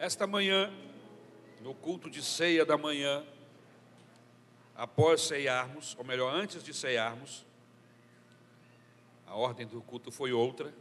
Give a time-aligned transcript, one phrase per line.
[0.00, 0.72] Esta manhã,
[1.60, 3.22] no culto de ceia da manhã,
[4.74, 7.44] após ceiarmos, ou melhor, antes de ceiarmos,
[9.26, 10.72] a ordem do culto foi outra,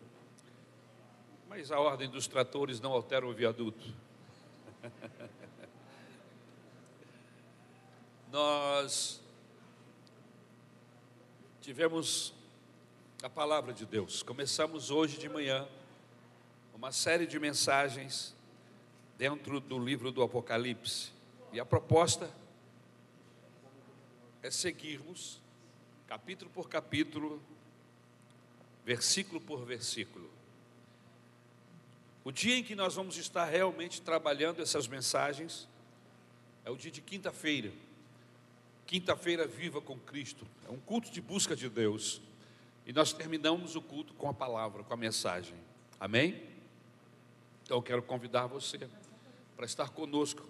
[1.49, 3.93] mas a ordem dos tratores não altera o viaduto.
[8.31, 9.21] Nós
[11.59, 12.33] tivemos
[13.21, 14.23] a palavra de Deus.
[14.23, 15.67] Começamos hoje de manhã
[16.73, 18.38] uma série de mensagens
[19.19, 21.11] dentro do livro do Apocalipse.
[21.51, 22.33] E a proposta
[24.41, 25.41] é seguirmos
[26.07, 27.41] capítulo por capítulo,
[28.85, 30.31] versículo por versículo.
[32.23, 35.67] O dia em que nós vamos estar realmente trabalhando essas mensagens
[36.63, 37.73] é o dia de quinta-feira.
[38.87, 40.47] Quinta-feira viva com Cristo.
[40.65, 42.21] É um culto de busca de Deus.
[42.85, 45.55] E nós terminamos o culto com a palavra, com a mensagem.
[45.99, 46.41] Amém?
[47.63, 48.89] Então eu quero convidar você
[49.59, 50.47] para estar conosco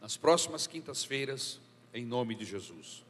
[0.00, 1.58] nas próximas quintas-feiras,
[1.92, 3.04] em nome de Jesus.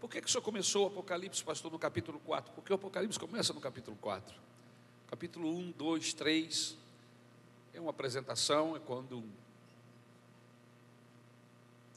[0.00, 2.54] Por que, que o senhor começou o Apocalipse, pastor, no capítulo 4?
[2.54, 4.34] Porque o Apocalipse começa no capítulo 4.
[5.06, 6.78] Capítulo 1, 2, 3.
[7.74, 9.22] É uma apresentação, é quando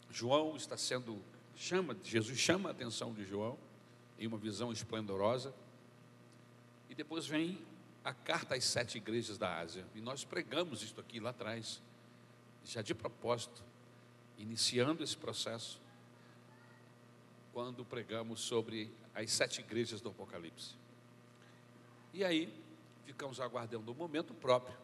[0.10, 1.22] João está sendo
[1.56, 3.58] chama, Jesus chama a atenção de João
[4.20, 5.54] em uma visão esplendorosa.
[6.90, 7.62] E depois vem
[8.04, 9.86] a carta às sete igrejas da Ásia.
[9.96, 11.82] E nós pregamos isto aqui lá atrás,
[12.66, 13.64] já de propósito,
[14.38, 15.80] iniciando esse processo,
[17.54, 20.76] quando pregamos sobre as sete igrejas do Apocalipse.
[22.14, 22.54] E aí,
[23.06, 24.76] ficamos aguardando o momento próprio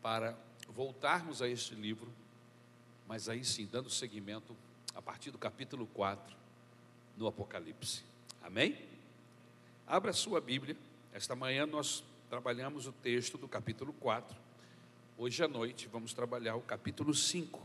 [0.00, 2.12] para voltarmos a este livro,
[3.06, 4.56] mas aí sim, dando seguimento
[4.94, 6.36] a partir do capítulo 4
[7.16, 8.04] no Apocalipse.
[8.42, 8.78] Amém?
[9.86, 10.76] Abra sua Bíblia.
[11.12, 14.36] Esta manhã nós trabalhamos o texto do capítulo 4.
[15.24, 17.62] Hoje à noite vamos trabalhar o capítulo 5,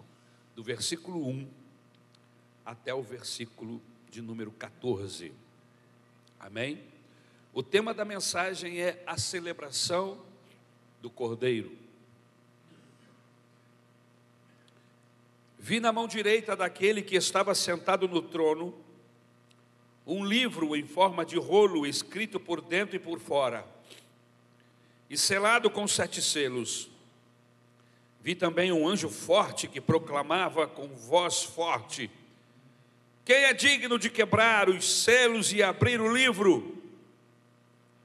[0.55, 1.49] do versículo 1
[2.63, 5.33] até o versículo de número 14.
[6.39, 6.83] Amém?
[7.51, 10.23] O tema da mensagem é a celebração
[11.01, 11.75] do Cordeiro.
[15.57, 18.71] Vi na mão direita daquele que estava sentado no trono
[20.05, 23.67] um livro em forma de rolo escrito por dentro e por fora
[25.09, 26.95] e selado com sete selos.
[28.21, 32.09] Vi também um anjo forte que proclamava com voz forte:
[33.23, 36.81] Quem é digno de quebrar os selos e abrir o livro?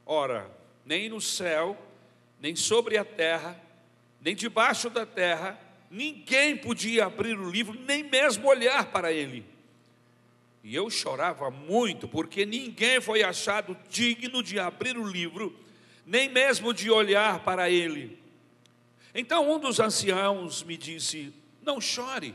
[0.06, 0.50] Ora,
[0.84, 1.76] nem no céu,
[2.40, 3.60] nem sobre a terra,
[4.20, 5.58] nem debaixo da terra,
[5.90, 9.44] ninguém podia abrir o livro, nem mesmo olhar para ele.
[10.62, 15.60] E eu chorava muito, porque ninguém foi achado digno de abrir o livro
[16.06, 18.18] nem mesmo de olhar para ele.
[19.14, 22.34] Então um dos anciãos me disse: Não chore,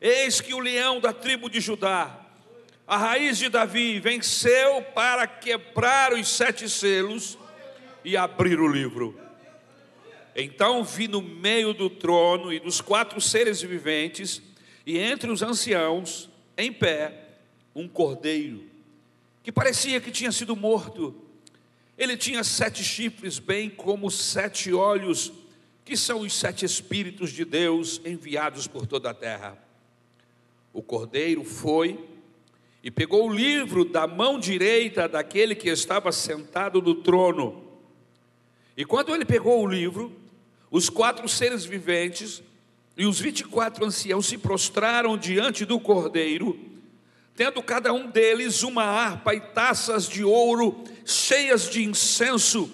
[0.00, 2.18] eis que o leão da tribo de Judá,
[2.86, 7.38] a raiz de Davi, venceu para quebrar os sete selos
[8.04, 9.18] e abrir o livro.
[10.34, 14.40] Então vi no meio do trono e dos quatro seres viventes,
[14.86, 17.24] e entre os anciãos, em pé,
[17.74, 18.64] um cordeiro,
[19.42, 21.28] que parecia que tinha sido morto
[21.98, 25.32] ele tinha sete chifres, bem como sete olhos,
[25.88, 29.56] que são os sete Espíritos de Deus enviados por toda a terra.
[30.70, 31.98] O cordeiro foi
[32.84, 37.64] e pegou o livro da mão direita daquele que estava sentado no trono.
[38.76, 40.14] E quando ele pegou o livro,
[40.70, 42.42] os quatro seres viventes
[42.94, 46.68] e os vinte e quatro anciãos se prostraram diante do cordeiro
[47.34, 52.68] tendo cada um deles uma harpa e taças de ouro cheias de incenso,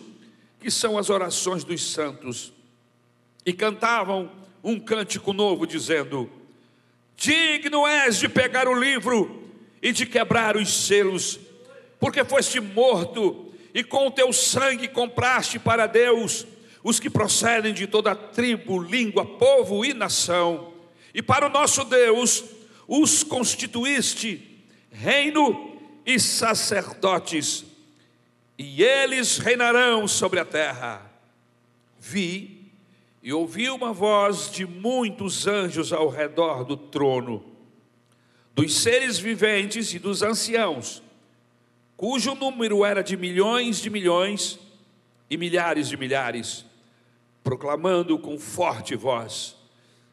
[0.58, 2.50] que são as orações dos santos,
[3.44, 4.30] e cantavam
[4.62, 6.30] um cântico novo, dizendo:
[7.16, 9.50] Digno és de pegar o livro
[9.82, 11.38] e de quebrar os selos,
[12.00, 16.46] porque foste morto e com o teu sangue compraste para Deus
[16.82, 20.72] os que procedem de toda tribo, língua, povo e nação,
[21.14, 22.44] e para o nosso Deus
[22.86, 24.60] os constituíste
[24.90, 27.64] reino e sacerdotes,
[28.58, 31.10] e eles reinarão sobre a terra.
[31.98, 32.53] Vi
[33.24, 37.42] e ouvi uma voz de muitos anjos ao redor do trono,
[38.54, 41.02] dos seres viventes e dos anciãos,
[41.96, 44.58] cujo número era de milhões de milhões
[45.30, 46.66] e milhares de milhares,
[47.42, 49.56] proclamando com forte voz: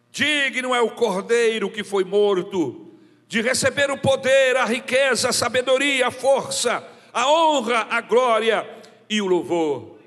[0.09, 2.93] Digno é o cordeiro que foi morto
[3.27, 6.81] de receber o poder, a riqueza, a sabedoria, a força,
[7.11, 8.65] a honra, a glória
[9.09, 9.97] e o louvor.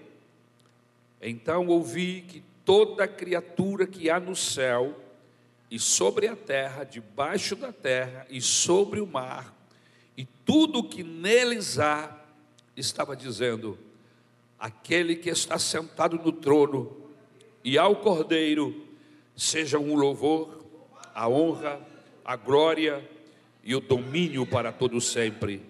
[1.20, 4.99] Então ouvi que toda criatura que há no céu
[5.70, 9.55] e sobre a terra, debaixo da terra e sobre o mar,
[10.16, 12.25] e tudo o que neles há,
[12.76, 13.78] estava dizendo:
[14.58, 16.96] aquele que está sentado no trono
[17.62, 18.87] e ao Cordeiro,
[19.37, 20.64] seja um louvor,
[21.14, 21.81] a honra,
[22.25, 23.08] a glória
[23.62, 25.62] e o domínio para todo sempre.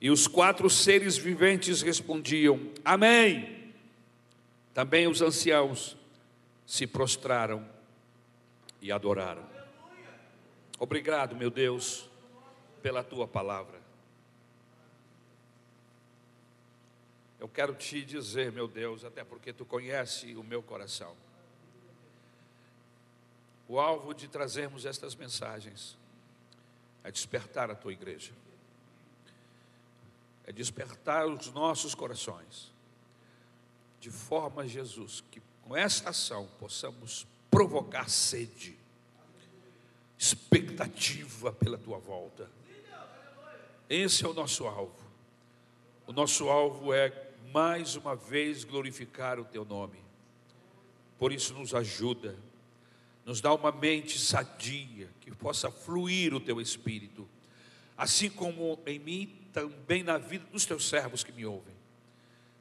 [0.00, 3.55] E os quatro seres viventes respondiam: Amém.
[4.76, 5.96] Também os anciãos
[6.66, 7.66] se prostraram
[8.78, 9.42] e adoraram.
[10.78, 12.10] Obrigado, meu Deus,
[12.82, 13.80] pela tua palavra.
[17.40, 21.16] Eu quero te dizer, meu Deus, até porque tu conhece o meu coração.
[23.66, 25.96] O alvo de trazermos estas mensagens
[27.02, 28.34] é despertar a tua igreja,
[30.44, 32.75] é despertar os nossos corações,
[34.06, 38.78] de forma, Jesus, que com esta ação possamos provocar sede,
[40.16, 42.48] expectativa pela tua volta.
[43.90, 45.04] Esse é o nosso alvo.
[46.06, 49.98] O nosso alvo é mais uma vez glorificar o teu nome.
[51.18, 52.38] Por isso, nos ajuda,
[53.24, 57.28] nos dá uma mente sadia, que possa fluir o teu espírito,
[57.96, 61.75] assim como em mim, também na vida dos teus servos que me ouvem,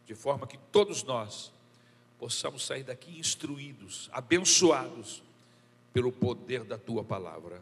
[0.05, 1.51] de forma que todos nós
[2.17, 5.23] possamos sair daqui instruídos, abençoados
[5.91, 7.61] pelo poder da tua palavra.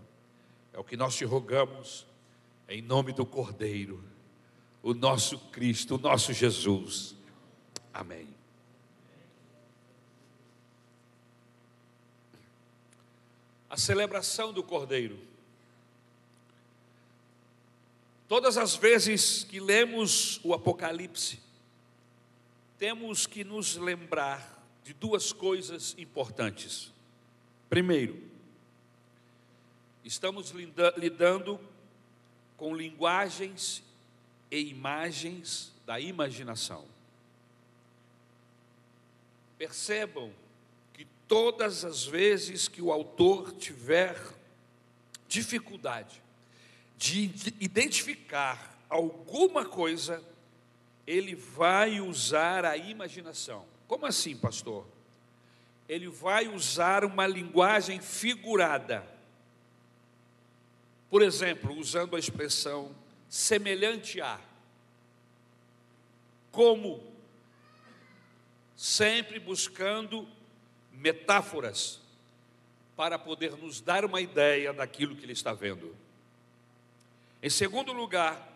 [0.73, 2.05] É o que nós te rogamos,
[2.67, 4.03] em nome do Cordeiro,
[4.81, 7.15] o nosso Cristo, o nosso Jesus.
[7.93, 8.27] Amém.
[13.69, 15.19] A celebração do Cordeiro.
[18.27, 21.39] Todas as vezes que lemos o Apocalipse,
[22.83, 26.91] temos que nos lembrar de duas coisas importantes.
[27.69, 28.21] Primeiro,
[30.03, 30.51] estamos
[30.97, 31.57] lidando
[32.57, 33.81] com linguagens
[34.51, 36.83] e imagens da imaginação.
[39.57, 40.33] Percebam
[40.91, 44.21] que todas as vezes que o autor tiver
[45.29, 46.21] dificuldade
[46.97, 47.31] de
[47.61, 50.21] identificar alguma coisa,
[51.05, 53.65] ele vai usar a imaginação.
[53.87, 54.87] Como assim, pastor?
[55.87, 59.05] Ele vai usar uma linguagem figurada.
[61.09, 62.95] Por exemplo, usando a expressão
[63.29, 64.39] semelhante a,
[66.51, 67.03] como
[68.75, 70.27] sempre buscando
[70.91, 71.99] metáforas
[72.95, 75.95] para poder nos dar uma ideia daquilo que ele está vendo.
[77.41, 78.52] Em segundo lugar,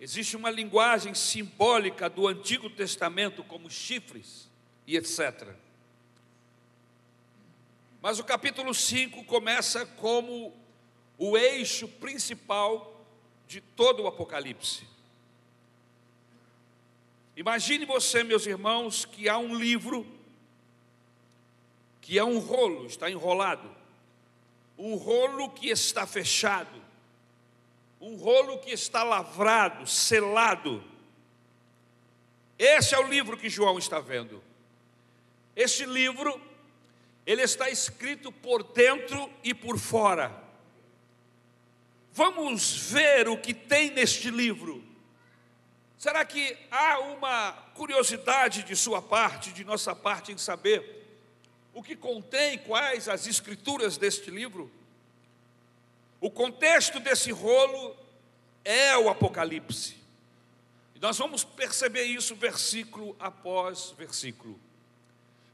[0.00, 4.48] existe uma linguagem simbólica do Antigo Testamento, como chifres
[4.86, 5.54] e etc.
[8.00, 10.56] Mas o capítulo 5 começa como
[11.18, 13.04] o eixo principal
[13.46, 14.88] de todo o Apocalipse.
[17.36, 20.06] Imagine você, meus irmãos, que há um livro,
[22.00, 23.70] que é um rolo, está enrolado,
[24.78, 26.80] um rolo que está fechado,
[28.00, 30.82] um rolo que está lavrado, selado.
[32.58, 34.42] Esse é o livro que João está vendo.
[35.54, 36.40] Este livro,
[37.26, 40.34] ele está escrito por dentro e por fora.
[42.12, 44.82] Vamos ver o que tem neste livro.
[45.98, 51.00] Será que há uma curiosidade de sua parte, de nossa parte, em saber
[51.74, 54.70] o que contém, quais as escrituras deste livro?
[56.20, 57.96] O contexto desse rolo
[58.64, 59.96] é o Apocalipse.
[60.94, 64.60] E nós vamos perceber isso versículo após versículo.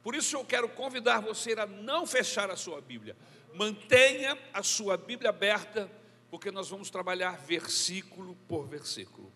[0.03, 3.17] Por isso eu quero convidar você a não fechar a sua Bíblia.
[3.55, 5.91] Mantenha a sua Bíblia aberta,
[6.31, 9.33] porque nós vamos trabalhar versículo por versículo.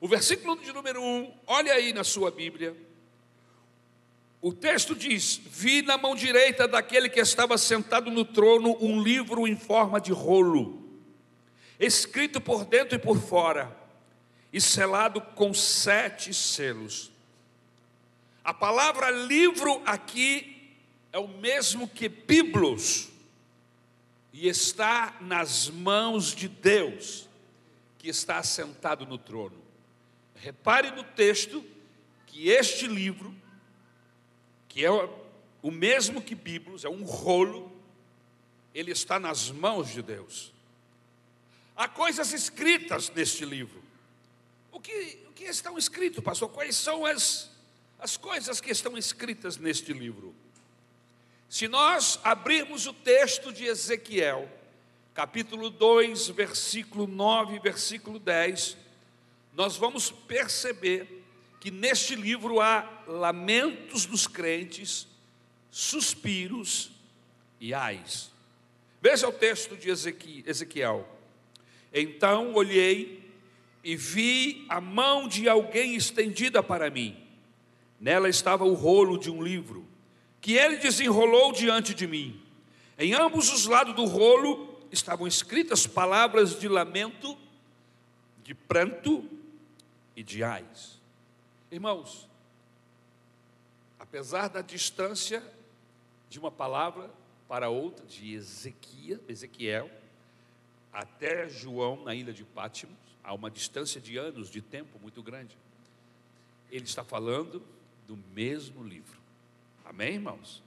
[0.00, 2.76] O versículo de número 1, olha aí na sua Bíblia.
[4.40, 9.46] O texto diz: Vi na mão direita daquele que estava sentado no trono um livro
[9.46, 11.00] em forma de rolo,
[11.78, 13.76] escrito por dentro e por fora,
[14.52, 17.10] e selado com sete selos.
[18.44, 20.72] A palavra livro aqui
[21.12, 23.08] é o mesmo que Biblos,
[24.32, 27.28] e está nas mãos de Deus,
[27.98, 29.60] que está sentado no trono.
[30.36, 31.64] Repare no texto
[32.26, 33.34] que este livro,
[34.78, 34.90] que é
[35.60, 37.72] o mesmo que Bíblios, é um rolo,
[38.72, 40.52] ele está nas mãos de Deus.
[41.74, 43.82] Há coisas escritas neste livro.
[44.70, 46.48] O que, o que estão escrito, pastor?
[46.48, 47.50] Quais são as,
[47.98, 50.32] as coisas que estão escritas neste livro.
[51.48, 54.48] Se nós abrirmos o texto de Ezequiel,
[55.12, 58.76] capítulo 2, versículo 9, versículo 10,
[59.54, 61.17] nós vamos perceber
[61.60, 65.08] que neste livro há lamentos dos crentes,
[65.70, 66.90] suspiros
[67.60, 68.30] e ais.
[69.00, 71.08] Veja o texto de Ezequiel.
[71.92, 73.28] Então olhei
[73.82, 77.16] e vi a mão de alguém estendida para mim.
[78.00, 79.86] Nela estava o rolo de um livro,
[80.40, 82.40] que ele desenrolou diante de mim.
[82.98, 87.36] Em ambos os lados do rolo estavam escritas palavras de lamento,
[88.42, 89.28] de pranto
[90.16, 90.97] e de ais.
[91.70, 92.28] Irmãos,
[93.98, 95.42] apesar da distância
[96.30, 97.10] de uma palavra
[97.46, 99.90] para outra, de Ezequiel, Ezequiel
[100.92, 105.56] até João na ilha de Pátimos, há uma distância de anos, de tempo muito grande.
[106.70, 107.62] Ele está falando
[108.06, 109.18] do mesmo livro.
[109.84, 110.62] Amém, irmãos?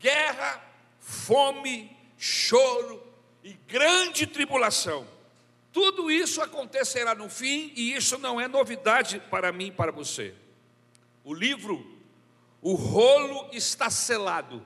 [0.00, 0.64] Guerra,
[0.98, 3.02] fome, choro
[3.44, 5.06] e grande tribulação.
[5.72, 10.34] Tudo isso acontecerá no fim e isso não é novidade para mim e para você.
[11.24, 11.98] O livro,
[12.60, 14.64] o rolo está selado.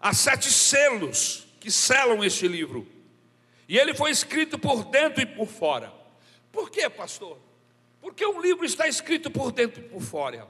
[0.00, 2.86] Há sete selos que selam este livro.
[3.68, 5.92] E ele foi escrito por dentro e por fora.
[6.50, 7.38] Por quê, pastor?
[8.00, 10.48] Porque um livro está escrito por dentro e por fora.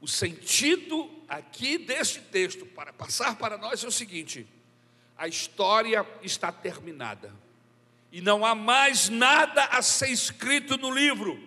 [0.00, 4.46] O sentido aqui deste texto, para passar para nós, é o seguinte:
[5.16, 7.32] a história está terminada.
[8.10, 11.38] E não há mais nada a ser escrito no livro.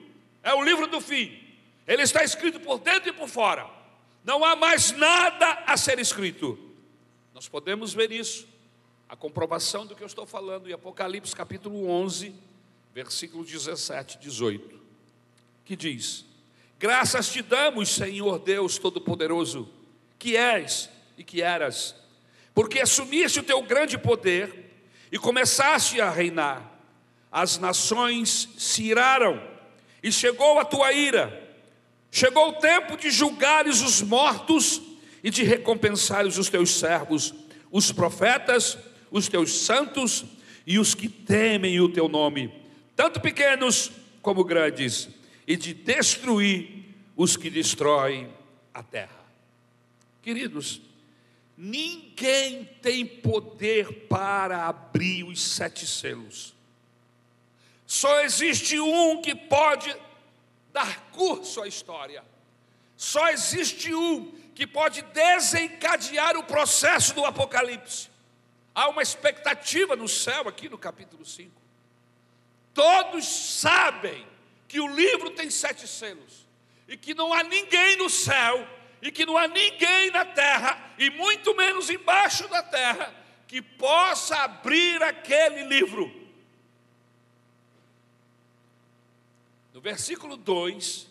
[0.44, 1.40] É o livro do fim.
[1.88, 3.68] Ele está escrito por dentro e por fora.
[4.24, 6.58] Não há mais nada a ser escrito.
[7.34, 8.48] Nós podemos ver isso,
[9.08, 12.36] a comprovação do que eu estou falando em Apocalipse capítulo 11,
[12.94, 14.80] versículo 17, 18,
[15.66, 16.26] que diz:
[16.78, 19.68] Graças te damos, Senhor Deus Todo-Poderoso,
[20.20, 21.96] que és e que eras,
[22.54, 24.69] porque assumiste o teu grande poder
[25.12, 26.70] e começaste a reinar.
[27.32, 29.42] As nações se iraram
[30.02, 31.48] e chegou a tua ira.
[32.12, 34.82] Chegou o tempo de julgares os mortos
[35.24, 37.34] e de recompensares os teus servos,
[37.72, 38.78] os profetas,
[39.12, 40.26] os teus santos
[40.66, 42.54] e os que temem o teu nome,
[42.96, 45.10] tanto pequenos como grandes,
[45.48, 46.86] e de destruir
[47.16, 48.30] os que destroem
[48.74, 49.26] a terra.
[50.22, 50.82] Queridos,
[51.62, 56.56] ninguém tem poder para abrir os sete selos.
[57.86, 59.94] Só existe um que pode
[60.72, 62.24] dar curso à história.
[62.96, 68.10] Só existe um que pode desencadear o processo do Apocalipse.
[68.74, 71.52] Há uma expectativa no céu, aqui no capítulo 5.
[72.74, 74.26] Todos sabem
[74.66, 76.48] que o livro tem sete selos,
[76.88, 78.66] e que não há ninguém no céu,
[79.02, 83.16] e que não há ninguém na terra, e muito menos embaixo da terra,
[83.48, 86.20] que possa abrir aquele livro.
[89.74, 91.08] No versículo 2,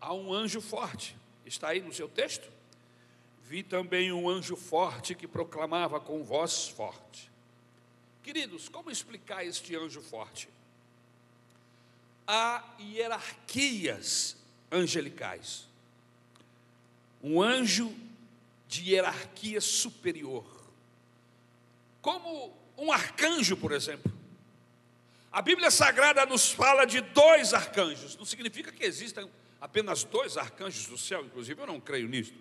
[0.00, 1.16] há um anjo forte.
[1.44, 2.50] Está aí no seu texto?
[3.42, 7.30] Vi também um anjo forte que proclamava com voz forte.
[8.22, 10.48] Queridos, como explicar este anjo forte?
[12.26, 14.36] Há hierarquias
[14.70, 15.69] angelicais.
[17.22, 17.94] Um anjo
[18.68, 20.44] de hierarquia superior.
[22.00, 24.10] Como um arcanjo, por exemplo.
[25.30, 28.16] A Bíblia Sagrada nos fala de dois arcanjos.
[28.16, 29.28] Não significa que existam
[29.60, 32.38] apenas dois arcanjos do céu, inclusive eu não creio nisto.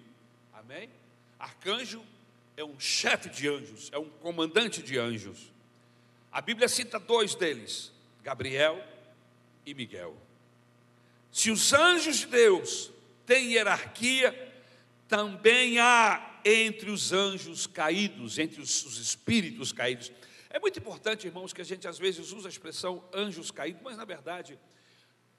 [0.54, 0.90] Amém?
[1.38, 2.04] Arcanjo
[2.56, 5.52] é um chefe de anjos, é um comandante de anjos.
[6.32, 7.92] A Bíblia cita dois deles,
[8.24, 8.84] Gabriel
[9.66, 10.16] e Miguel.
[11.32, 12.92] Se os anjos de Deus
[13.26, 14.49] têm hierarquia,
[15.10, 20.10] também há entre os anjos caídos, entre os, os espíritos caídos.
[20.50, 23.98] É muito importante, irmãos, que a gente às vezes usa a expressão anjos caídos, mas
[23.98, 24.58] na verdade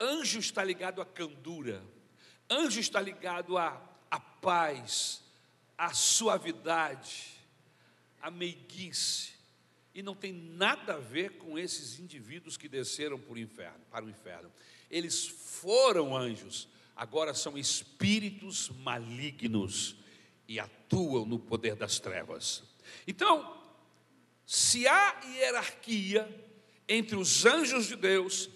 [0.01, 1.85] Anjo está ligado à candura,
[2.49, 5.23] anjo está ligado à, à paz,
[5.77, 7.27] à suavidade,
[8.19, 9.35] à meiguice,
[9.95, 13.35] e não tem nada a ver com esses indivíduos que desceram para
[14.05, 14.51] o inferno.
[14.91, 16.67] Eles foram anjos,
[17.01, 19.97] agora são espíritos malignos
[20.47, 22.63] e atuam no poder das trevas.
[23.07, 23.59] Então,
[24.45, 26.29] se há hierarquia
[26.87, 28.51] entre os anjos de Deus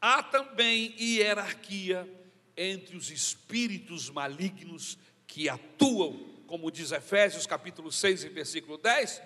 [0.00, 2.08] há também hierarquia
[2.56, 9.20] entre os espíritos malignos que atuam, como diz Efésios capítulo 6 versículo 10,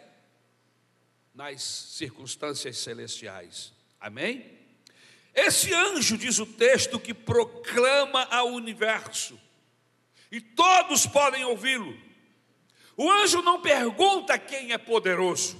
[1.32, 3.72] nas circunstâncias celestiais.
[4.00, 4.63] Amém?
[5.34, 9.38] Esse anjo, diz o texto, que proclama ao universo,
[10.30, 11.96] e todos podem ouvi-lo.
[12.96, 15.58] O anjo não pergunta quem é poderoso,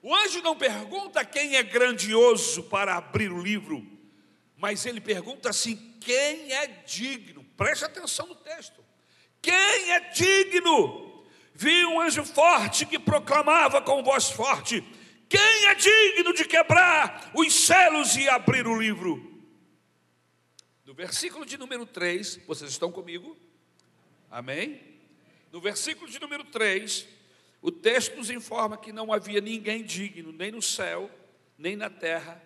[0.00, 3.84] o anjo não pergunta quem é grandioso para abrir o livro,
[4.56, 7.42] mas ele pergunta assim: quem é digno?
[7.56, 8.84] Preste atenção no texto.
[9.40, 11.24] Quem é digno?
[11.54, 14.84] Vi um anjo forte que proclamava com voz forte:
[15.28, 19.32] Quem é digno de quebrar os selos e abrir o livro?
[20.84, 23.36] No versículo de número 3, vocês estão comigo?
[24.30, 24.80] Amém?
[25.50, 27.06] No versículo de número 3,
[27.62, 31.10] o texto nos informa que não havia ninguém digno, nem no céu,
[31.56, 32.42] nem na terra,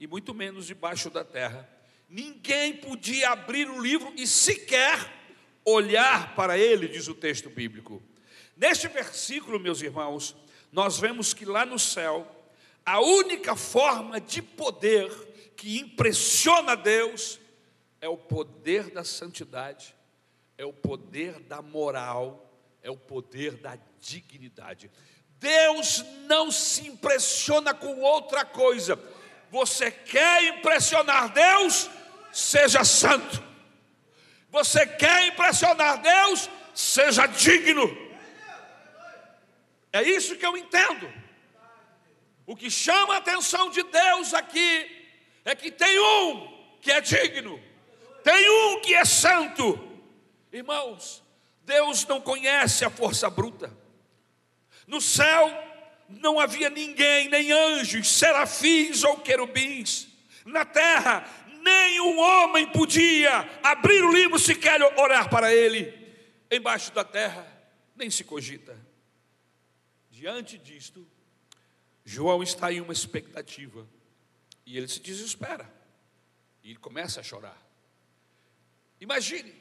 [0.00, 1.68] e muito menos debaixo da terra.
[2.08, 5.12] Ninguém podia abrir o livro e sequer
[5.64, 8.02] olhar para ele, diz o texto bíblico.
[8.56, 10.36] Neste versículo, meus irmãos,
[10.72, 12.26] nós vemos que lá no céu,
[12.84, 15.10] a única forma de poder
[15.54, 17.38] que impressiona Deus
[18.00, 19.94] é o poder da santidade,
[20.56, 22.50] é o poder da moral,
[22.82, 24.90] é o poder da dignidade.
[25.38, 28.98] Deus não se impressiona com outra coisa.
[29.50, 31.90] Você quer impressionar Deus?
[32.32, 33.42] Seja santo.
[34.50, 36.48] Você quer impressionar Deus?
[36.74, 38.01] Seja digno.
[39.92, 41.12] É isso que eu entendo.
[42.46, 45.08] O que chama a atenção de Deus aqui
[45.44, 47.60] é que tem um que é digno,
[48.24, 49.78] tem um que é santo.
[50.52, 51.22] Irmãos,
[51.62, 53.72] Deus não conhece a força bruta.
[54.86, 55.50] No céu
[56.08, 60.08] não havia ninguém, nem anjos, serafins ou querubins.
[60.44, 61.24] Na terra,
[61.62, 65.94] nenhum homem podia abrir o livro sequer orar para ele.
[66.50, 67.46] Embaixo da terra,
[67.96, 68.91] nem se cogita.
[70.22, 71.04] Diante disto,
[72.04, 73.88] João está em uma expectativa.
[74.64, 75.68] E ele se desespera.
[76.62, 77.60] E ele começa a chorar.
[79.00, 79.52] Imagine,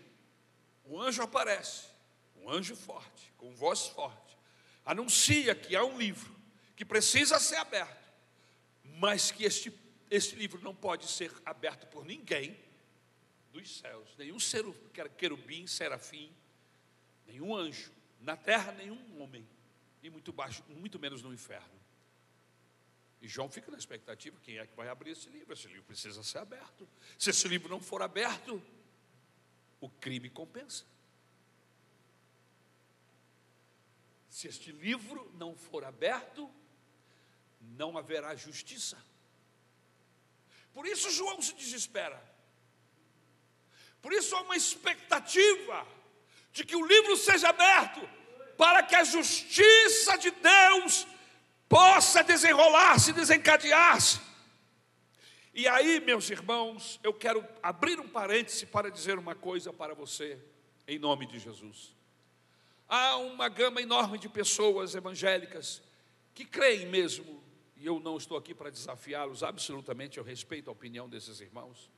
[0.86, 1.88] um anjo aparece
[2.36, 4.38] um anjo forte, com voz forte,
[4.86, 6.36] anuncia que há um livro
[6.76, 8.14] que precisa ser aberto,
[8.84, 9.74] mas que este,
[10.12, 12.56] este livro não pode ser aberto por ninguém
[13.52, 14.64] dos céus, nenhum ser,
[15.18, 16.32] querubim, serafim,
[17.26, 19.44] nenhum anjo, na terra nenhum homem,
[20.02, 21.80] e muito, baixo, muito menos no inferno.
[23.22, 25.54] E João fica na expectativa: quem é que vai abrir esse livro?
[25.54, 26.88] Esse livro precisa ser aberto.
[27.18, 28.62] Se esse livro não for aberto,
[29.80, 30.86] o crime compensa.
[34.30, 36.50] Se este livro não for aberto,
[37.60, 38.98] não haverá justiça.
[40.74, 42.20] Por isso João se desespera.
[44.02, 45.88] Por isso há uma expectativa
[46.52, 48.02] de que o livro seja aberto,
[48.62, 51.08] para que a justiça de Deus
[51.68, 54.22] possa desenrolar-se, desencadear-se.
[55.52, 60.38] E aí, meus irmãos, eu quero abrir um parêntese para dizer uma coisa para você,
[60.88, 61.96] em nome de Jesus.
[62.88, 65.82] Há uma gama enorme de pessoas evangélicas
[66.36, 67.44] que creem mesmo,
[67.76, 71.90] e eu não estou aqui para desafiá-los absolutamente, eu respeito a opinião desses irmãos,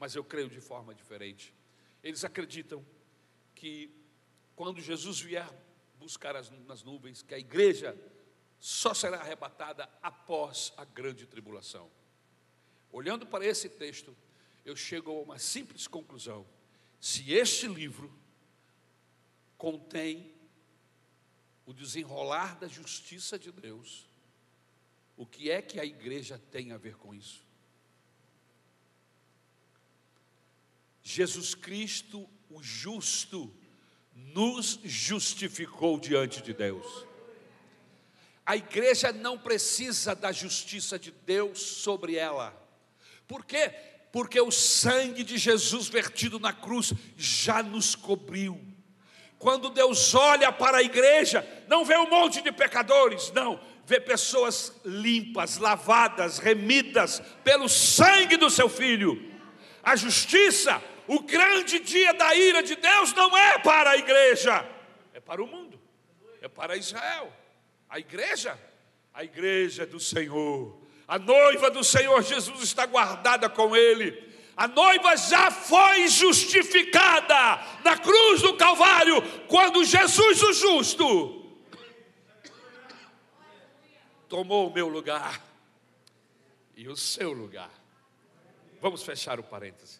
[0.00, 1.54] mas eu creio de forma diferente.
[2.02, 2.84] Eles acreditam
[3.54, 3.94] que
[4.56, 5.48] quando Jesus vier
[5.98, 7.96] buscar as, nas nuvens, que a igreja
[8.58, 11.90] só será arrebatada após a grande tribulação.
[12.90, 14.16] Olhando para esse texto,
[14.64, 16.46] eu chego a uma simples conclusão:
[17.00, 18.12] se este livro
[19.56, 20.34] contém
[21.66, 24.08] o desenrolar da justiça de Deus,
[25.16, 27.46] o que é que a igreja tem a ver com isso?
[31.02, 33.54] Jesus Cristo, o justo,
[34.34, 37.06] nos justificou diante de Deus.
[38.44, 42.54] A igreja não precisa da justiça de Deus sobre ela.
[43.26, 43.70] Por quê?
[44.10, 48.58] Porque o sangue de Jesus vertido na cruz já nos cobriu.
[49.38, 54.72] Quando Deus olha para a igreja, não vê um monte de pecadores, não, vê pessoas
[54.84, 59.30] limpas, lavadas, remidas pelo sangue do seu filho.
[59.82, 64.64] A justiça, o grande dia da ira de Deus não é para a igreja,
[65.12, 65.80] é para o mundo,
[66.40, 67.32] é para Israel.
[67.88, 68.56] A igreja,
[69.12, 75.16] a igreja do Senhor, a noiva do Senhor Jesus está guardada com Ele a noiva
[75.16, 81.56] já foi justificada na cruz do Calvário, quando Jesus, o justo,
[84.28, 85.40] tomou o meu lugar
[86.74, 87.70] e o seu lugar.
[88.80, 89.97] Vamos fechar o parêntese.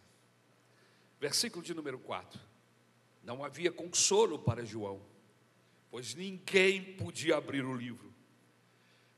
[1.20, 2.40] Versículo de número 4.
[3.22, 5.02] Não havia consolo para João,
[5.90, 8.14] pois ninguém podia abrir o livro.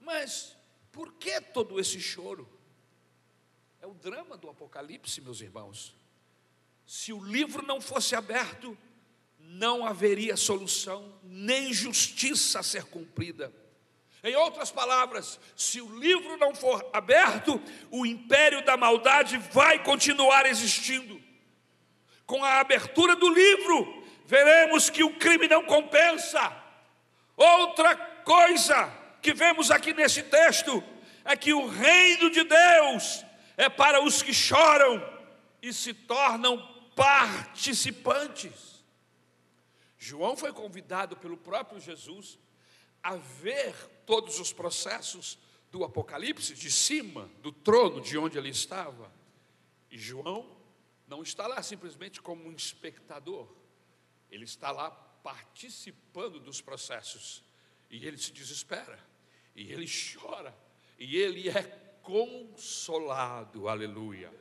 [0.00, 0.56] Mas
[0.90, 2.48] por que todo esse choro?
[3.80, 5.94] É o drama do Apocalipse, meus irmãos.
[6.86, 8.76] Se o livro não fosse aberto,
[9.38, 13.52] não haveria solução, nem justiça a ser cumprida.
[14.22, 17.60] Em outras palavras, se o livro não for aberto,
[17.90, 21.29] o império da maldade vai continuar existindo.
[22.30, 26.40] Com a abertura do livro, veremos que o crime não compensa.
[27.36, 28.86] Outra coisa
[29.20, 30.80] que vemos aqui nesse texto
[31.24, 33.24] é que o reino de Deus
[33.56, 35.04] é para os que choram
[35.60, 36.56] e se tornam
[36.94, 38.84] participantes.
[39.98, 42.38] João foi convidado pelo próprio Jesus
[43.02, 43.74] a ver
[44.06, 45.36] todos os processos
[45.68, 49.12] do Apocalipse de cima do trono de onde ele estava.
[49.90, 50.59] E João
[51.10, 53.52] não está lá simplesmente como um espectador,
[54.30, 57.44] ele está lá participando dos processos.
[57.90, 58.96] E ele se desespera,
[59.56, 60.56] e ele chora,
[60.96, 61.62] e ele é
[62.02, 64.32] consolado, aleluia.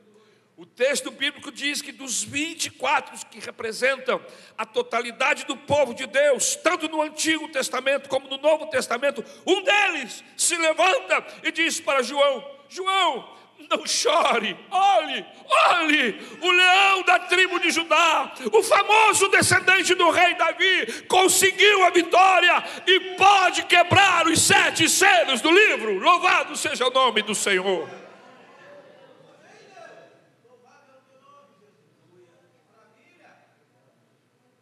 [0.56, 4.24] O texto bíblico diz que dos 24 que representam
[4.56, 9.64] a totalidade do povo de Deus, tanto no Antigo Testamento como no Novo Testamento, um
[9.64, 15.26] deles se levanta e diz para João: João, não chore, olhe,
[15.70, 21.90] olhe, o leão da tribo de Judá, o famoso descendente do rei Davi, conseguiu a
[21.90, 25.98] vitória e pode quebrar os sete selos do livro.
[25.98, 27.88] Louvado seja o nome do Senhor.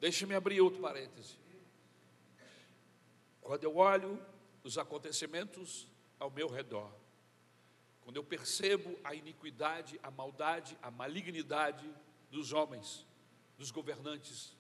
[0.01, 1.37] Deixe-me abrir outro parêntese.
[3.41, 4.21] Quando eu olho
[4.63, 5.89] os acontecimentos
[6.21, 6.93] ao meu redor,
[8.09, 11.87] quando eu percebo a iniquidade, a maldade, a malignidade
[12.31, 13.07] dos homens,
[13.59, 14.57] dos governantes,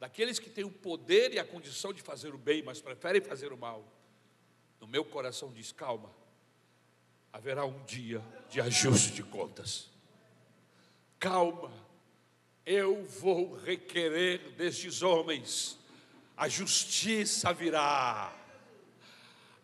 [0.00, 3.52] daqueles que têm o poder e a condição de fazer o bem, mas preferem fazer
[3.52, 3.86] o mal,
[4.80, 6.10] no meu coração diz: calma,
[7.30, 9.90] haverá um dia de ajuste de contas.
[11.18, 11.70] Calma,
[12.64, 15.78] eu vou requerer destes homens,
[16.34, 18.34] a justiça virá.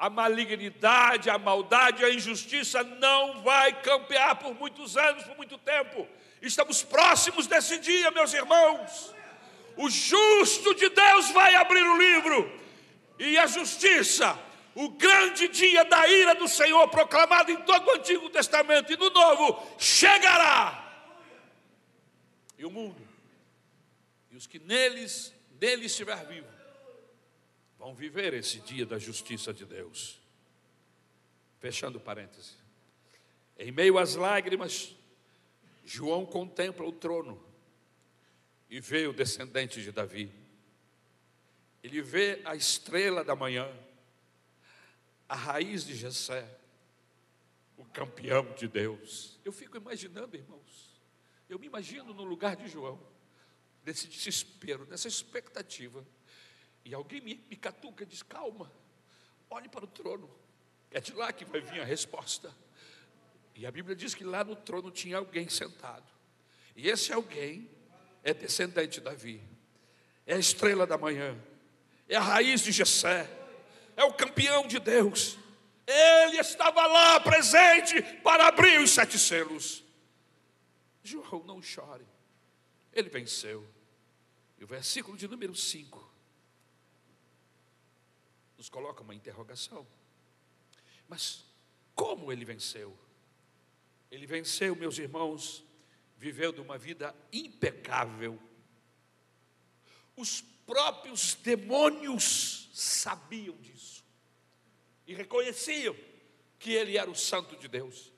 [0.03, 6.09] A malignidade, a maldade, a injustiça não vai campear por muitos anos, por muito tempo.
[6.43, 9.15] Estamos próximos desse dia, meus irmãos.
[9.77, 12.61] O justo de Deus vai abrir o livro,
[13.17, 14.37] e a justiça,
[14.75, 19.09] o grande dia da ira do Senhor, proclamado em todo o Antigo Testamento e no
[19.09, 20.83] Novo, chegará
[22.59, 23.09] e o mundo,
[24.33, 26.49] e os que neles, nele estiver vivo,
[27.83, 30.21] vão viver esse dia da justiça de Deus.
[31.59, 32.57] Fechando parênteses.
[33.59, 34.95] Em meio às lágrimas,
[35.85, 37.45] João contempla o trono
[38.71, 40.33] e vê o descendente de Davi.
[41.83, 43.69] Ele vê a estrela da manhã,
[45.29, 46.49] a raiz de Jessé,
[47.77, 49.41] o campeão de Deus.
[49.45, 51.03] Eu fico imaginando, irmãos,
[51.49, 53.05] eu me imagino no lugar de João,
[53.85, 56.07] nesse desespero, nessa expectativa.
[56.85, 58.71] E alguém me, me catuca e diz: calma,
[59.49, 60.31] olhe para o trono,
[60.91, 62.55] é de lá que vai vir a resposta.
[63.55, 66.11] E a Bíblia diz que lá no trono tinha alguém sentado.
[66.75, 67.71] E esse alguém
[68.23, 69.43] é descendente de Davi,
[70.27, 71.39] é a estrela da manhã,
[72.09, 73.29] é a raiz de Jessé,
[73.97, 75.39] é o campeão de Deus.
[75.87, 79.85] Ele estava lá presente para abrir os sete selos.
[81.03, 82.07] João, não chore.
[82.93, 83.67] Ele venceu.
[84.59, 86.02] E o versículo de número 5
[88.63, 89.85] nos coloca uma interrogação.
[91.09, 91.45] Mas
[91.97, 92.97] como ele venceu?
[94.09, 95.65] Ele venceu, meus irmãos,
[96.17, 98.41] vivendo uma vida impecável.
[100.15, 104.05] Os próprios demônios sabiam disso
[105.09, 105.97] e reconheciam
[106.57, 108.13] que ele era o Santo de Deus.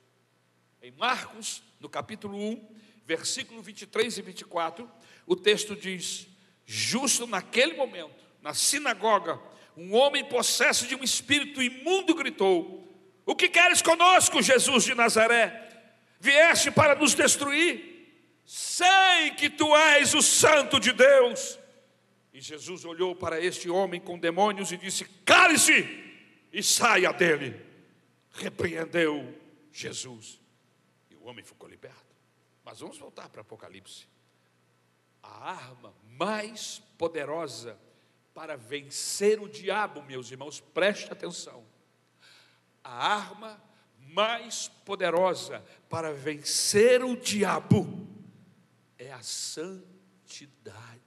[0.79, 4.91] Em Marcos, no capítulo 1, versículo 23 e 24,
[5.25, 6.27] o texto diz:
[6.67, 9.41] Justo naquele momento, na sinagoga,
[9.77, 12.87] um homem possesso de um espírito imundo gritou:
[13.25, 15.63] O que queres conosco, Jesus de Nazaré?
[16.19, 17.93] Vieste para nos destruir?
[18.45, 21.59] Sei que tu és o Santo de Deus.
[22.33, 25.83] E Jesus olhou para este homem com demônios e disse: Cale-se
[26.51, 27.59] e saia dele.
[28.31, 29.33] Repreendeu
[29.71, 30.39] Jesus.
[31.09, 32.15] E o homem ficou liberto.
[32.63, 34.07] Mas vamos voltar para Apocalipse.
[35.21, 37.79] A arma mais poderosa
[38.35, 41.65] para vencer o diabo, meus irmãos, preste atenção.
[42.83, 43.63] A arma
[43.97, 48.07] mais poderosa para vencer o diabo
[48.99, 51.01] é a santidade.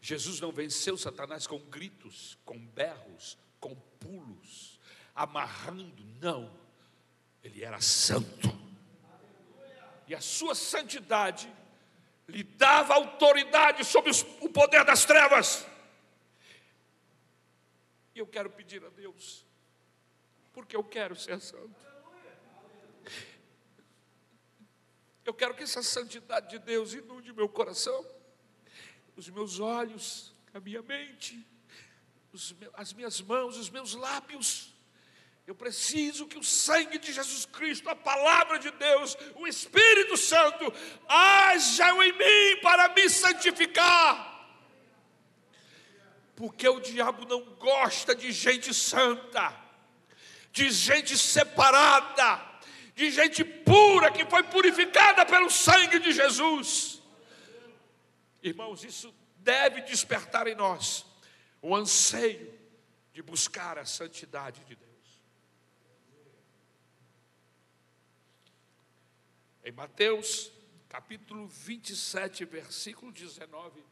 [0.00, 4.78] Jesus não venceu Satanás com gritos, com berros, com pulos,
[5.14, 6.64] amarrando, não
[7.46, 8.48] ele era santo.
[10.06, 11.52] E a sua santidade
[12.28, 15.66] lhe dava autoridade sobre os, o poder das trevas.
[18.14, 19.44] E eu quero pedir a Deus,
[20.52, 21.86] porque eu quero ser santo.
[25.24, 28.06] Eu quero que essa santidade de Deus inunde meu coração,
[29.16, 31.44] os meus olhos, a minha mente,
[32.32, 34.72] os, as minhas mãos, os meus lábios.
[35.46, 40.72] Eu preciso que o sangue de Jesus Cristo, a palavra de Deus, o Espírito Santo,
[41.08, 44.34] hajam em mim para me santificar.
[46.34, 49.54] Porque o diabo não gosta de gente santa,
[50.50, 52.44] de gente separada,
[52.96, 57.00] de gente pura que foi purificada pelo sangue de Jesus.
[58.42, 61.06] Irmãos, isso deve despertar em nós
[61.62, 62.52] o anseio
[63.12, 64.85] de buscar a santidade de Deus.
[69.66, 70.52] Em Mateus,
[70.88, 73.82] capítulo 27, versículo 19,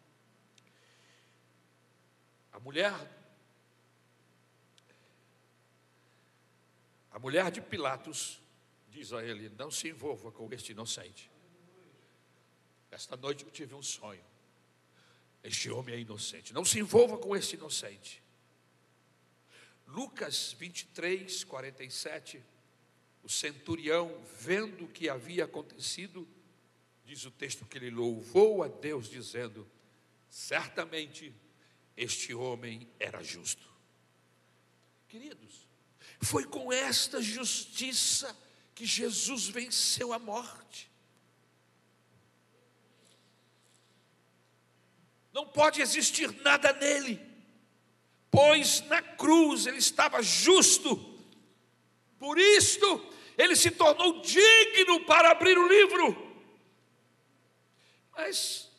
[2.53, 2.95] a mulher
[7.11, 8.41] a mulher de Pilatos
[8.89, 11.29] diz a ele: Não se envolva com este inocente.
[12.89, 14.25] Esta noite eu tive um sonho.
[15.43, 16.55] Este homem é inocente.
[16.55, 18.23] Não se envolva com este inocente.
[19.89, 22.54] Lucas 23, 47.
[23.25, 26.29] O centurião, vendo o que havia acontecido,
[27.07, 29.67] diz o texto que ele louvou a Deus, dizendo:
[30.29, 31.35] Certamente
[31.97, 33.67] este homem era justo.
[35.09, 35.67] Queridos,
[36.21, 38.37] foi com esta justiça
[38.75, 40.91] que Jesus venceu a morte.
[45.33, 47.21] Não pode existir nada nele,
[48.31, 50.97] pois na cruz ele estava justo,
[52.19, 56.35] por isto ele se tornou digno para abrir o livro.
[58.13, 58.71] Mas,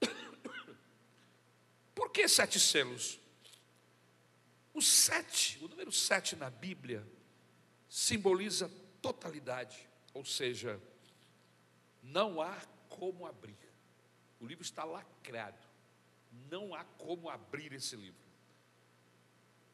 [1.94, 3.18] por que sete selos?
[4.74, 7.06] O sete, o número sete na Bíblia,
[7.88, 8.70] simboliza
[9.02, 10.80] totalidade, ou seja,
[12.02, 12.56] não há
[12.88, 13.58] como abrir.
[14.40, 15.58] O livro está lacrado,
[16.48, 18.20] não há como abrir esse livro.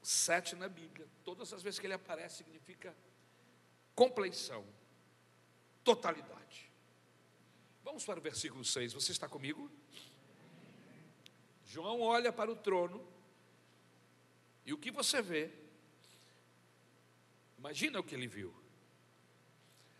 [0.02, 2.94] Sete na Bíblia, todas as vezes que ele aparece, significa
[3.96, 4.62] compleição,
[5.82, 6.70] totalidade.
[7.82, 9.70] Vamos para o versículo 6, você está comigo?
[11.64, 13.04] João olha para o trono,
[14.66, 15.50] e o que você vê?
[17.58, 18.54] Imagina o que ele viu.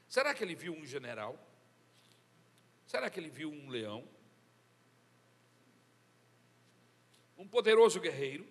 [0.09, 1.39] Será que ele viu um general?
[2.87, 4.07] Será que ele viu um leão?
[7.39, 8.47] Um poderoso guerreiro?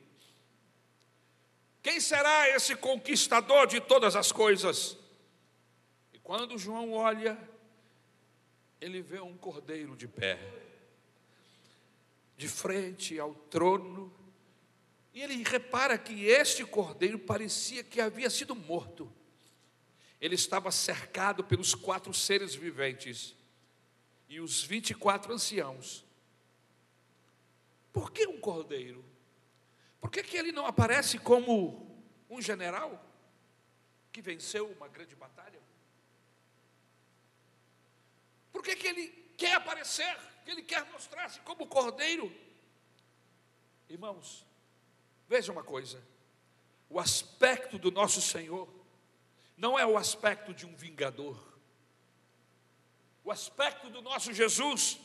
[1.83, 4.97] Quem será esse conquistador de todas as coisas?
[6.25, 7.39] Quando João olha,
[8.81, 10.37] ele vê um cordeiro de pé,
[12.35, 14.13] de frente ao trono,
[15.13, 19.09] e ele repara que este cordeiro parecia que havia sido morto
[20.25, 23.35] ele estava cercado pelos quatro seres viventes
[24.27, 26.03] e os 24 anciãos.
[27.93, 29.05] Por que um cordeiro?
[30.01, 33.03] Por que, que ele não aparece como um general
[34.11, 35.61] que venceu uma grande batalha?
[38.55, 40.17] Por que, que ele quer aparecer?
[40.45, 42.33] Que ele quer mostrar-se como cordeiro?
[43.89, 44.45] Irmãos,
[45.27, 46.01] veja uma coisa:
[46.89, 48.73] o aspecto do nosso Senhor
[49.57, 51.37] não é o aspecto de um vingador.
[53.25, 55.01] O aspecto do nosso Jesus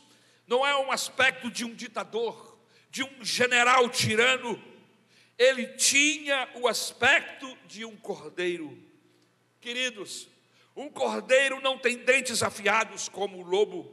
[0.47, 2.57] não é um aspecto de um ditador,
[2.89, 4.63] de um general tirano.
[5.37, 8.81] Ele tinha o aspecto de um cordeiro.
[9.61, 10.29] Queridos,
[10.77, 13.93] um cordeiro não tem dentes afiados como o lobo.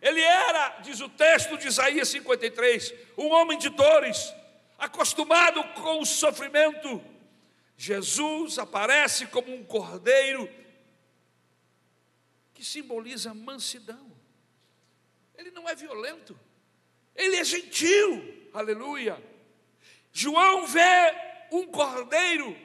[0.00, 4.32] Ele era, diz o texto de Isaías 53, um homem de dores,
[4.78, 7.02] acostumado com o sofrimento
[7.80, 10.50] Jesus aparece como um cordeiro
[12.52, 14.10] que simboliza mansidão.
[15.36, 16.36] Ele não é violento,
[17.14, 19.22] ele é gentil, aleluia.
[20.12, 21.14] João vê
[21.52, 22.58] um cordeiro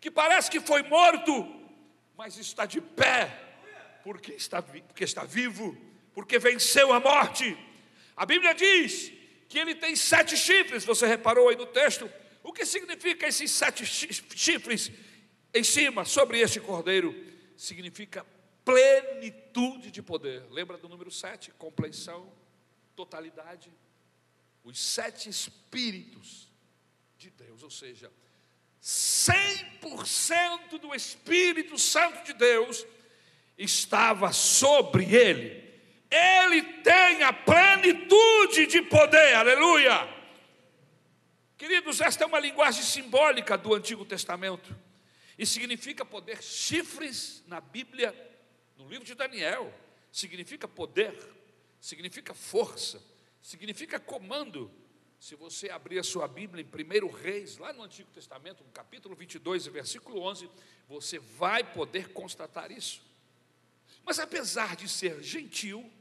[0.00, 1.42] que parece que foi morto,
[2.20, 3.34] mas está de pé,
[4.04, 5.74] porque está, porque está vivo,
[6.12, 7.56] porque venceu a morte.
[8.14, 9.10] A Bíblia diz
[9.48, 13.86] que ele tem sete chifres, você reparou aí no texto, o que significa esses sete
[13.86, 14.92] chifres
[15.54, 17.10] em cima, sobre este cordeiro?
[17.56, 18.26] Significa
[18.66, 20.44] plenitude de poder.
[20.50, 21.50] Lembra do número sete?
[21.52, 22.30] Compleição,
[22.94, 23.72] totalidade.
[24.62, 26.52] Os sete espíritos
[27.16, 28.12] de Deus, ou seja,
[28.82, 32.86] 100% do Espírito Santo de Deus
[33.58, 35.68] estava sobre ele.
[36.10, 40.08] Ele tem a plenitude de poder, aleluia.
[41.56, 44.74] Queridos, esta é uma linguagem simbólica do Antigo Testamento
[45.38, 46.42] e significa poder.
[46.42, 48.14] Chifres na Bíblia,
[48.76, 49.72] no livro de Daniel,
[50.10, 51.14] significa poder,
[51.80, 53.00] significa força,
[53.42, 54.70] significa comando.
[55.20, 59.14] Se você abrir a sua Bíblia em 1 Reis, lá no Antigo Testamento, no capítulo
[59.14, 60.48] 22, versículo 11,
[60.88, 63.02] você vai poder constatar isso.
[64.02, 65.92] Mas apesar de ser gentil,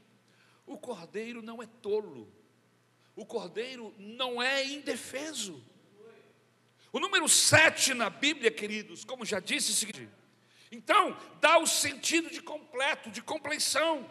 [0.65, 2.31] o cordeiro não é tolo,
[3.13, 5.61] o cordeiro não é indefeso.
[6.89, 10.09] O número 7 na Bíblia, queridos, como já disse,
[10.71, 14.09] então dá o sentido de completo, de compleição.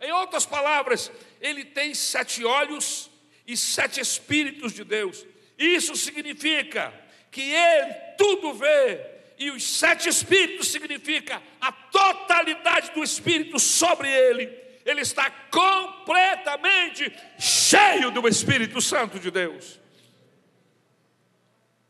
[0.00, 3.09] Em outras palavras, ele tem sete olhos
[3.50, 5.26] e sete espíritos de Deus.
[5.58, 6.94] Isso significa
[7.30, 9.04] que ele tudo vê,
[9.38, 14.46] e os sete espíritos significa a totalidade do espírito sobre ele.
[14.84, 19.78] Ele está completamente cheio do Espírito Santo de Deus.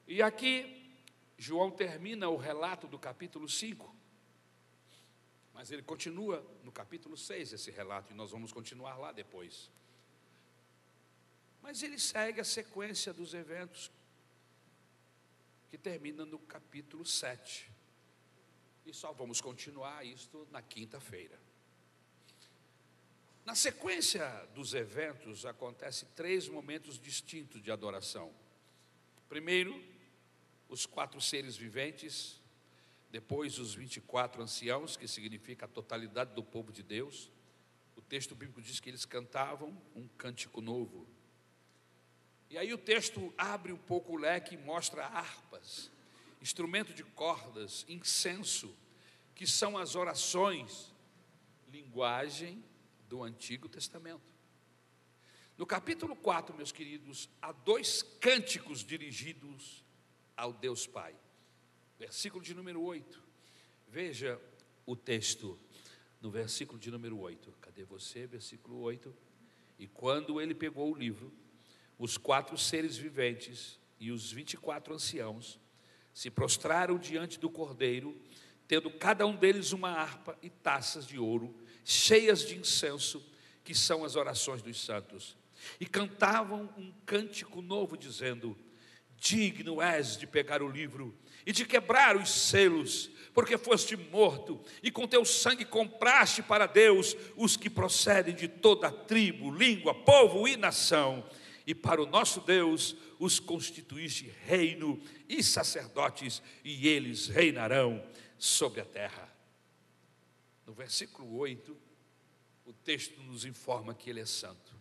[0.09, 0.95] E aqui
[1.39, 3.97] João termina o relato do capítulo 5.
[5.55, 9.71] Mas ele continua no capítulo 6 esse relato e nós vamos continuar lá depois.
[11.63, 13.91] Mas ele segue a sequência dos eventos
[15.71, 17.71] que termina no capítulo 7.
[18.85, 21.39] E só vamos continuar isto na quinta-feira.
[23.45, 28.33] Na sequência dos eventos, acontece três momentos distintos de adoração.
[29.29, 29.83] Primeiro,
[30.69, 32.41] os quatro seres viventes,
[33.11, 37.31] depois os 24 anciãos, que significa a totalidade do povo de Deus.
[37.97, 41.09] O texto bíblico diz que eles cantavam um cântico novo.
[42.51, 45.89] E aí o texto abre um pouco o leque e mostra harpas,
[46.43, 48.77] instrumento de cordas, incenso,
[49.37, 50.93] que são as orações,
[51.69, 52.63] linguagem
[53.09, 54.29] do Antigo Testamento.
[55.57, 59.85] No capítulo 4, meus queridos, há dois cânticos dirigidos
[60.37, 61.15] ao Deus Pai.
[62.01, 63.23] Versículo de número 8.
[63.87, 64.41] Veja
[64.85, 65.57] o texto
[66.21, 67.53] no versículo de número 8.
[67.61, 68.27] Cadê você?
[68.27, 69.15] Versículo 8.
[69.79, 71.33] E quando ele pegou o livro,
[72.01, 75.61] os quatro seres viventes e os vinte e quatro anciãos
[76.15, 78.19] se prostraram diante do cordeiro,
[78.67, 83.23] tendo cada um deles uma harpa e taças de ouro, cheias de incenso,
[83.63, 85.37] que são as orações dos santos.
[85.79, 88.57] E cantavam um cântico novo, dizendo:
[89.19, 94.91] Digno és de pegar o livro e de quebrar os selos, porque foste morto, e
[94.91, 100.57] com teu sangue compraste para Deus os que procedem de toda tribo, língua, povo e
[100.57, 101.23] nação
[101.71, 108.05] e para o nosso Deus os constituíste reino e sacerdotes, e eles reinarão
[108.37, 109.33] sobre a terra.
[110.67, 111.77] No versículo 8,
[112.65, 114.75] o texto nos informa que ele é santo.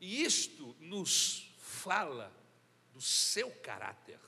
[0.00, 2.32] E isto nos fala
[2.92, 4.20] do seu caráter.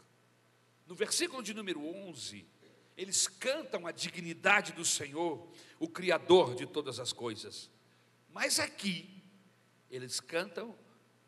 [0.88, 2.44] No versículo de número 11,
[2.96, 7.70] eles cantam a dignidade do Senhor, o Criador de todas as coisas.
[8.33, 9.22] Mas aqui,
[9.88, 10.76] eles cantam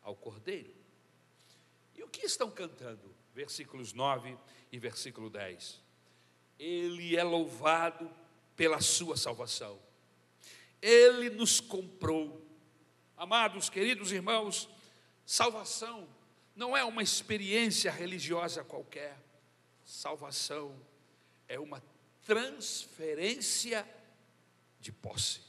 [0.07, 0.73] ao Cordeiro.
[1.93, 3.13] E o que estão cantando?
[3.35, 4.37] Versículos 9
[4.71, 5.83] e versículo 10.
[6.57, 8.09] Ele é louvado
[8.55, 9.77] pela sua salvação.
[10.81, 12.41] Ele nos comprou.
[13.17, 14.69] Amados, queridos irmãos,
[15.25, 16.07] salvação
[16.55, 19.21] não é uma experiência religiosa qualquer.
[19.83, 20.73] Salvação
[21.49, 21.83] é uma
[22.23, 23.85] transferência
[24.79, 25.41] de posse.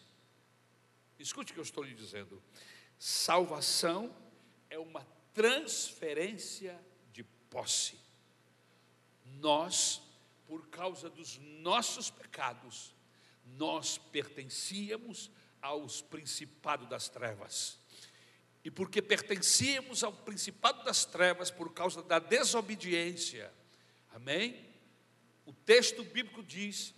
[1.16, 2.42] Escute o que eu estou lhe dizendo.
[2.98, 4.12] Salvação
[4.70, 6.78] é uma transferência
[7.12, 7.98] de posse.
[9.40, 10.02] Nós,
[10.46, 12.94] por causa dos nossos pecados,
[13.56, 17.78] nós pertencíamos aos principados das trevas.
[18.64, 23.52] E porque pertencíamos ao principado das trevas por causa da desobediência,
[24.12, 24.66] amém?
[25.46, 26.94] O texto bíblico diz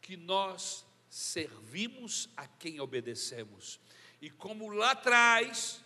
[0.00, 3.78] que nós servimos a quem obedecemos.
[4.20, 5.80] E como lá atrás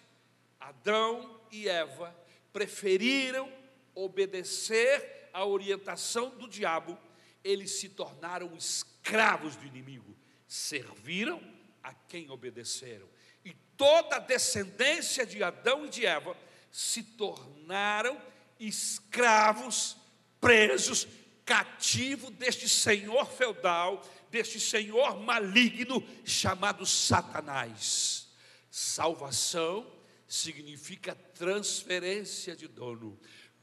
[0.66, 2.12] Adão e Eva
[2.52, 3.48] preferiram
[3.94, 6.98] obedecer à orientação do diabo,
[7.44, 10.16] eles se tornaram escravos do inimigo,
[10.48, 11.40] serviram
[11.84, 13.08] a quem obedeceram.
[13.44, 16.36] E toda a descendência de Adão e de Eva
[16.72, 18.20] se tornaram
[18.58, 19.96] escravos,
[20.40, 21.06] presos,
[21.44, 24.02] cativo deste senhor feudal,
[24.32, 28.26] deste senhor maligno chamado Satanás.
[28.68, 29.94] Salvação
[30.26, 33.18] significa transferência de dono.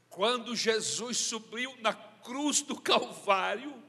[0.08, 3.82] Quando Jesus subiu na cruz do Calvário,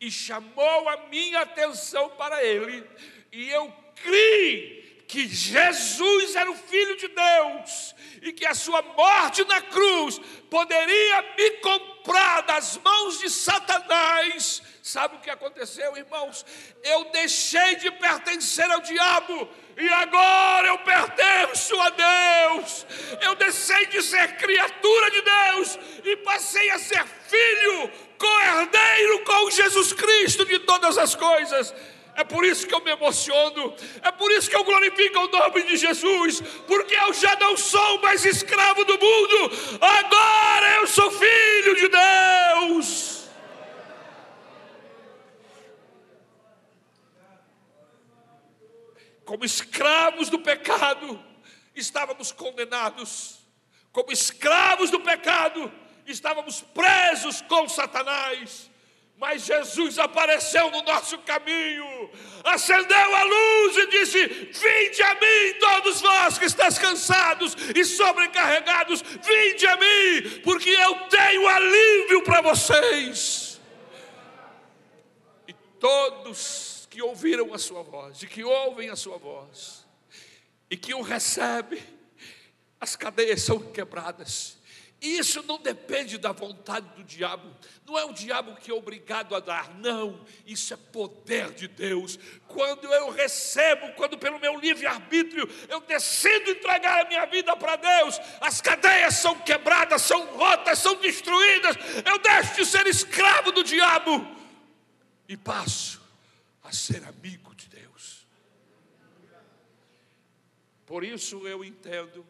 [0.00, 2.86] e chamou a minha atenção para ele,
[3.30, 4.81] e eu criei
[5.12, 11.22] que Jesus era o Filho de Deus e que a sua morte na cruz poderia
[11.36, 14.62] me comprar das mãos de Satanás.
[14.82, 16.46] Sabe o que aconteceu, irmãos?
[16.82, 22.86] Eu deixei de pertencer ao diabo e agora eu pertenço a Deus.
[23.20, 29.92] Eu deixei de ser criatura de Deus e passei a ser filho, co-herdeiro com Jesus
[29.92, 31.74] Cristo de todas as coisas.
[32.14, 35.62] É por isso que eu me emociono, é por isso que eu glorifico o nome
[35.62, 41.74] de Jesus, porque eu já não sou mais escravo do mundo, agora eu sou filho
[41.74, 43.22] de Deus.
[49.24, 51.18] Como escravos do pecado,
[51.74, 53.38] estávamos condenados,
[53.90, 55.72] como escravos do pecado,
[56.06, 58.70] estávamos presos com Satanás
[59.22, 62.10] mas Jesus apareceu no nosso caminho,
[62.42, 69.00] acendeu a luz e disse: Vinde a mim, todos vós que estáis cansados e sobrecarregados,
[69.00, 73.60] vinde a mim, porque eu tenho alívio para vocês.
[75.46, 79.86] E todos que ouviram a sua voz, e que ouvem a sua voz,
[80.68, 81.80] e que o recebem,
[82.80, 84.60] as cadeias são quebradas
[85.02, 87.52] isso não depende da vontade do diabo,
[87.84, 92.16] não é o diabo que é obrigado a dar, não, isso é poder de Deus.
[92.46, 98.20] Quando eu recebo, quando pelo meu livre-arbítrio eu decido entregar a minha vida para Deus,
[98.40, 101.76] as cadeias são quebradas, são rotas, são destruídas,
[102.06, 104.24] eu deixo de ser escravo do diabo
[105.28, 106.00] e passo
[106.62, 108.24] a ser amigo de Deus.
[110.86, 112.24] Por isso eu entendo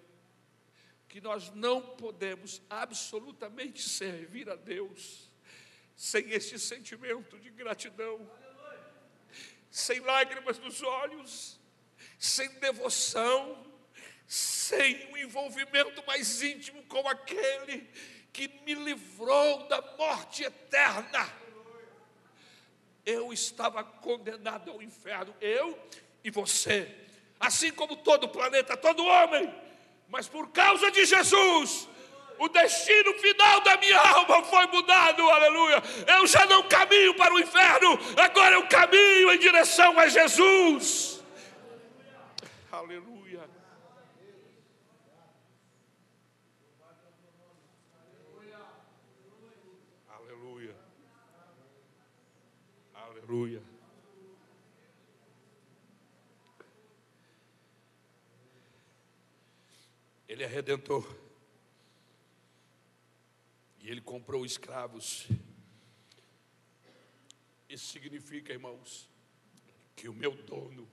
[1.13, 5.31] que nós não podemos absolutamente servir a Deus
[5.95, 8.19] sem este sentimento de gratidão,
[9.71, 11.61] sem lágrimas nos olhos,
[12.19, 13.63] sem devoção,
[14.27, 17.87] sem um envolvimento mais íntimo com aquele
[18.33, 21.31] que me livrou da morte eterna.
[23.05, 25.79] Eu estava condenado ao inferno, eu
[26.25, 26.91] e você,
[27.39, 29.62] assim como todo o planeta, todo homem
[30.13, 31.89] mas por causa de Jesus,
[32.39, 35.83] o destino final da minha alma foi mudado, aleluia.
[36.07, 41.25] Eu já não caminho para o inferno, agora eu caminho em direção a Jesus.
[42.71, 43.49] Aleluia.
[50.11, 50.77] Aleluia.
[52.95, 53.72] Aleluia.
[60.33, 61.07] Ele é redentor.
[63.81, 65.29] E ele comprou escravos.
[67.69, 69.11] Isso significa, irmãos,
[69.95, 70.91] que o meu dono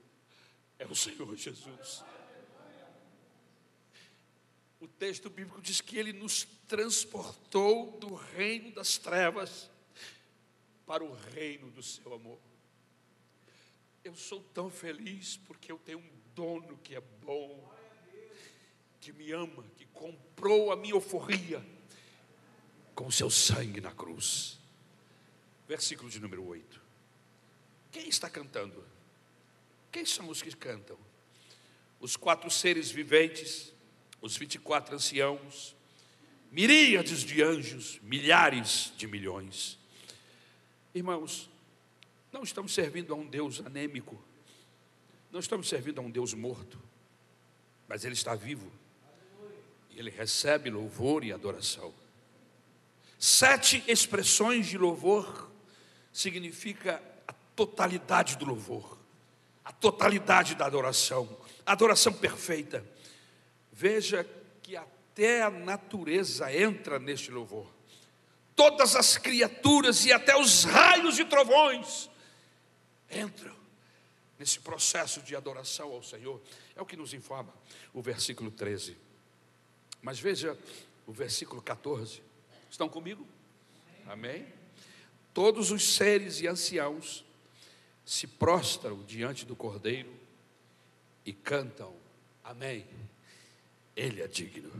[0.78, 2.04] é o Senhor Jesus.
[4.78, 9.70] O texto bíblico diz que ele nos transportou do reino das trevas
[10.84, 12.38] para o reino do seu amor.
[14.04, 17.79] Eu sou tão feliz porque eu tenho um dono que é bom,
[19.00, 21.64] que me ama, que comprou a minha euforia
[22.94, 24.58] com seu sangue na cruz.
[25.66, 26.80] Versículo de número 8.
[27.90, 28.84] Quem está cantando?
[29.90, 30.98] Quem são os que cantam?
[31.98, 33.72] Os quatro seres viventes,
[34.20, 35.74] os 24 anciãos,
[36.50, 39.78] miríades de anjos, milhares de milhões.
[40.94, 41.48] Irmãos,
[42.32, 44.22] não estamos servindo a um Deus anêmico,
[45.32, 46.80] não estamos servindo a um Deus morto,
[47.88, 48.79] mas Ele está vivo
[50.00, 51.92] ele recebe louvor e adoração.
[53.18, 55.50] Sete expressões de louvor
[56.10, 58.98] significa a totalidade do louvor,
[59.62, 61.28] a totalidade da adoração,
[61.66, 62.84] a adoração perfeita.
[63.70, 64.26] Veja
[64.62, 67.70] que até a natureza entra neste louvor.
[68.56, 72.10] Todas as criaturas e até os raios e trovões
[73.10, 73.54] entram
[74.38, 76.40] nesse processo de adoração ao Senhor.
[76.74, 77.52] É o que nos informa
[77.92, 79.09] o versículo 13.
[80.02, 80.58] Mas veja
[81.06, 82.22] o versículo 14.
[82.70, 83.26] Estão comigo?
[84.06, 84.46] Amém?
[85.32, 87.24] Todos os seres e anciãos
[88.04, 90.12] se prostram diante do Cordeiro
[91.24, 91.94] e cantam:
[92.42, 92.86] Amém.
[93.94, 94.70] Ele é digno.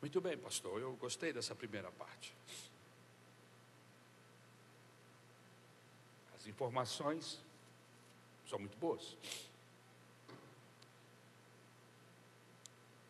[0.00, 2.34] Muito bem, pastor, eu gostei dessa primeira parte.
[6.36, 7.40] As informações
[8.46, 9.16] são muito boas.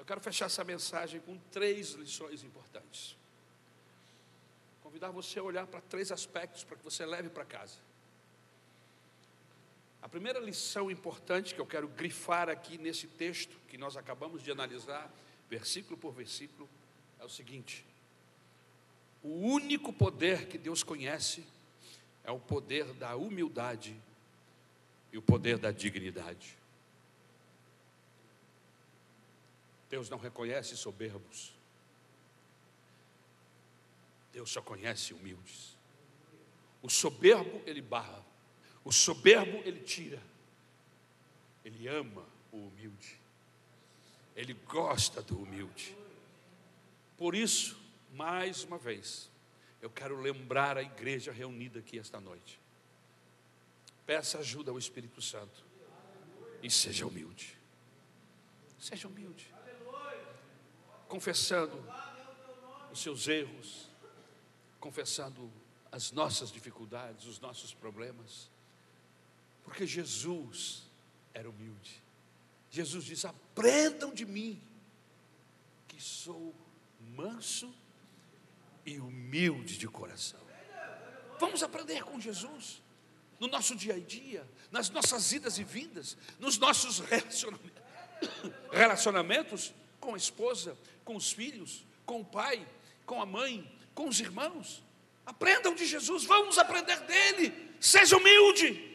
[0.05, 3.17] Eu quero fechar essa mensagem com três lições importantes.
[4.83, 7.79] convidar você a olhar para três aspectos para que você leve para casa.
[10.03, 14.51] A primeira lição importante que eu quero grifar aqui nesse texto que nós acabamos de
[14.51, 15.11] analisar,
[15.49, 16.69] versículo por versículo,
[17.19, 17.83] é o seguinte:
[19.23, 21.47] o único poder que Deus conhece
[22.23, 23.97] é o poder da humildade
[25.11, 26.59] e o poder da dignidade.
[29.95, 31.55] Deus não reconhece soberbos.
[34.33, 35.77] Deus só conhece humildes.
[36.83, 38.21] O soberbo ele barra,
[38.85, 40.21] o soberbo ele tira.
[41.65, 43.21] Ele ama o humilde.
[44.35, 45.97] Ele gosta do humilde.
[47.17, 47.81] Por isso,
[48.15, 49.31] mais uma vez,
[49.81, 52.59] eu quero lembrar a igreja reunida aqui esta noite.
[54.05, 55.65] Peça ajuda ao Espírito Santo
[56.65, 57.57] e seja humilde.
[58.77, 59.54] Seja humilde.
[61.15, 61.81] Confessando
[62.91, 63.89] os seus erros,
[64.81, 65.49] confessando
[65.93, 68.51] as nossas dificuldades, os nossos problemas.
[69.63, 70.83] Porque Jesus
[71.33, 72.03] era humilde.
[72.69, 74.61] Jesus diz: aprendam de mim,
[75.87, 76.53] que sou
[77.17, 77.73] manso
[78.85, 80.41] e humilde de coração.
[81.39, 82.83] Vamos aprender com Jesus,
[83.39, 86.99] no nosso dia a dia, nas nossas idas e vindas, nos nossos
[88.73, 92.67] relacionamentos, com a esposa, com os filhos, com o pai,
[93.07, 94.83] com a mãe, com os irmãos.
[95.27, 97.75] Aprendam de Jesus, vamos aprender dele.
[97.81, 98.93] Seja humilde.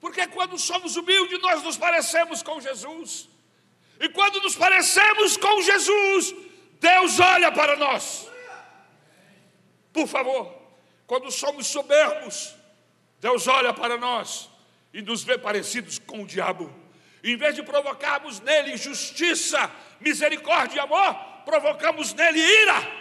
[0.00, 3.28] Porque quando somos humildes, nós nos parecemos com Jesus.
[3.98, 6.34] E quando nos parecemos com Jesus,
[6.80, 8.26] Deus olha para nós.
[9.92, 10.50] Por favor,
[11.06, 12.54] quando somos soberbos,
[13.20, 14.48] Deus olha para nós
[14.94, 16.74] e nos vê parecidos com o diabo.
[17.22, 23.00] Em vez de provocarmos nele justiça, misericórdia e amor, provocamos nele ira.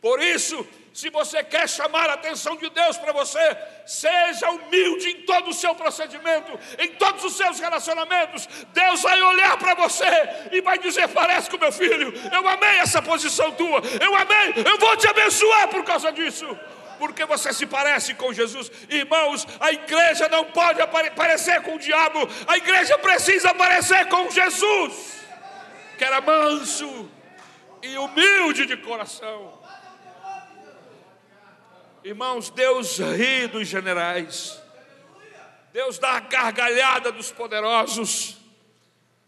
[0.00, 5.22] Por isso, se você quer chamar a atenção de Deus para você, seja humilde em
[5.22, 8.48] todo o seu procedimento, em todos os seus relacionamentos.
[8.72, 10.06] Deus vai olhar para você
[10.52, 14.78] e vai dizer: Parece com meu filho, eu amei essa posição tua, eu amei, eu
[14.78, 16.46] vou te abençoar por causa disso
[16.98, 18.72] porque você se parece com Jesus.
[18.90, 20.80] Irmãos, a igreja não pode
[21.14, 25.18] parecer com o diabo, a igreja precisa parecer com Jesus,
[25.98, 27.10] que era manso
[27.82, 29.58] e humilde de coração.
[32.04, 34.62] Irmãos, Deus ri dos generais,
[35.72, 38.38] Deus dá a gargalhada dos poderosos.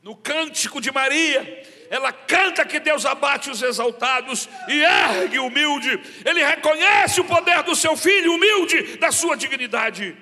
[0.02, 6.00] No cântico de Maria, ela canta que Deus abate os exaltados e ergue o humilde.
[6.24, 10.16] Ele reconhece o poder do seu filho humilde, da sua dignidade.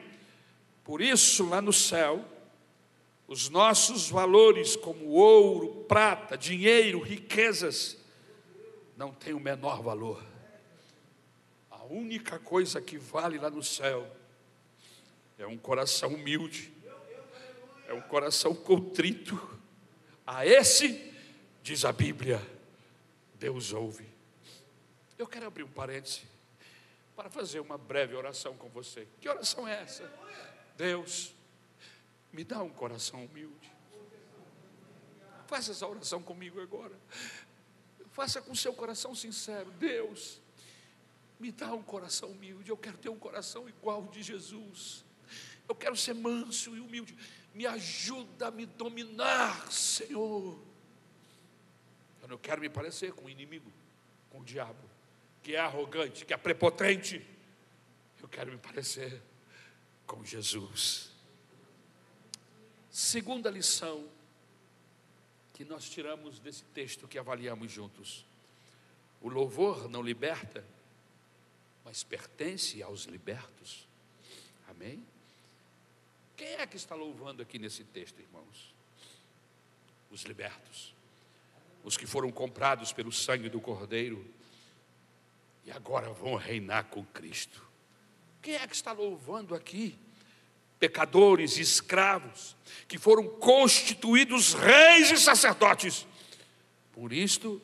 [0.83, 2.25] Por isso, lá no céu,
[3.29, 7.97] os nossos valores, como ouro, prata, dinheiro, riquezas,
[8.97, 10.21] não têm o menor valor
[11.89, 14.07] única coisa que vale lá no céu
[15.39, 16.73] é um coração humilde,
[17.87, 19.59] é um coração contrito.
[20.27, 21.15] A esse,
[21.63, 22.45] diz a Bíblia,
[23.35, 24.07] Deus ouve.
[25.17, 26.23] Eu quero abrir um parêntese
[27.17, 29.07] para fazer uma breve oração com você.
[29.21, 30.13] Que oração é essa?
[30.77, 31.33] Deus,
[32.33, 33.73] me dá um coração humilde.
[35.47, 36.95] Faça essa oração comigo agora.
[38.11, 39.71] Faça com seu coração sincero.
[39.73, 40.41] Deus,
[41.39, 45.05] me dá um coração humilde, eu quero ter um coração igual de Jesus.
[45.69, 47.17] Eu quero ser manso e humilde.
[47.55, 50.59] Me ajuda a me dominar, Senhor.
[52.21, 53.73] Eu não quero me parecer com o inimigo,
[54.31, 54.89] com o diabo,
[55.43, 57.25] que é arrogante, que é prepotente.
[58.21, 59.23] Eu quero me parecer
[60.07, 61.08] com Jesus.
[62.99, 64.09] Segunda lição
[65.55, 68.27] que nós tiramos desse texto que avaliamos juntos:
[69.21, 70.67] o louvor não liberta,
[71.85, 73.87] mas pertence aos libertos.
[74.69, 75.01] Amém?
[76.37, 78.75] Quem é que está louvando aqui nesse texto, irmãos?
[80.11, 80.93] Os libertos,
[81.85, 84.29] os que foram comprados pelo sangue do Cordeiro
[85.65, 87.65] e agora vão reinar com Cristo.
[88.43, 89.97] Quem é que está louvando aqui?
[90.79, 92.57] Pecadores e escravos
[92.87, 96.07] que foram constituídos reis e sacerdotes.
[96.93, 97.61] Por isto,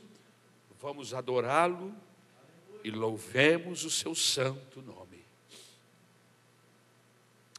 [0.80, 1.94] vamos adorá-lo
[2.84, 5.24] e louvemos o seu santo nome.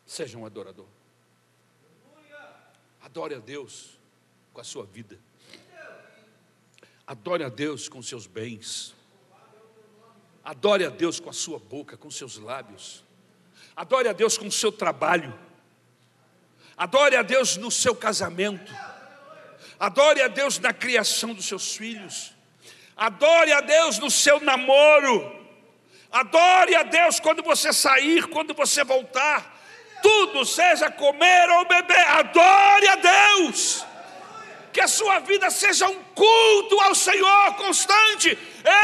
[0.06, 0.88] Seja um adorador.
[3.02, 3.98] Adore a Deus
[4.54, 5.20] com a sua vida.
[7.08, 8.96] Adore a Deus com seus bens.
[10.44, 13.04] Adore a Deus com a sua boca, com seus lábios.
[13.76, 15.38] Adore a Deus com o seu trabalho.
[16.78, 18.74] Adore a Deus no seu casamento.
[19.80, 22.34] Adore a Deus na criação dos seus filhos.
[22.96, 25.46] Adore a Deus no seu namoro.
[26.12, 29.54] Adore a Deus quando você sair, quando você voltar.
[30.02, 33.86] Tudo, seja comer ou beber, adore a Deus.
[34.72, 38.38] Que a sua vida seja um culto ao Senhor constante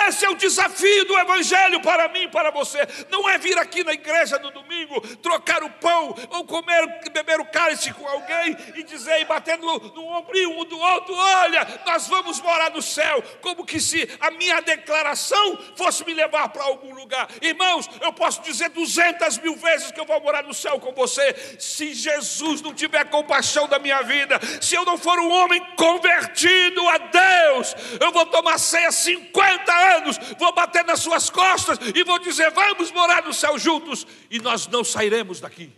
[0.07, 2.79] esse é o desafio do Evangelho para mim e para você.
[3.09, 7.45] Não é vir aqui na igreja no domingo, trocar o pão, ou comer, beber o
[7.45, 10.11] cálice com alguém e dizer, e batendo no, no
[10.49, 13.23] um do outro: olha, nós vamos morar no céu.
[13.41, 17.27] Como que se a minha declaração fosse me levar para algum lugar.
[17.41, 21.57] Irmãos, eu posso dizer duzentas mil vezes que eu vou morar no céu com você.
[21.59, 26.87] Se Jesus não tiver compaixão da minha vida, se eu não for um homem convertido
[26.89, 32.19] a Deus, eu vou tomar ceia 50 anos, vou bater nas suas costas e vou
[32.19, 35.73] dizer: vamos morar no céu juntos, e nós não sairemos daqui.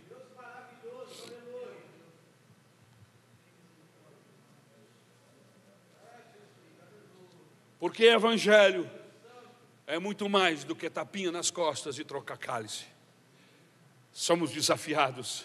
[7.78, 8.90] Porque evangelho
[9.86, 12.84] é muito mais do que tapinha nas costas e trocar cálice.
[14.10, 15.44] Somos desafiados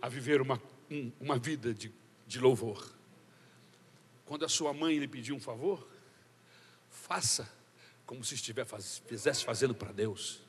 [0.00, 0.62] a viver uma,
[1.20, 1.90] uma vida de,
[2.26, 2.88] de louvor.
[4.24, 5.88] Quando a sua mãe lhe pedir um favor,
[7.06, 7.46] Faça
[8.06, 10.40] como se estivesse fazendo para Deus.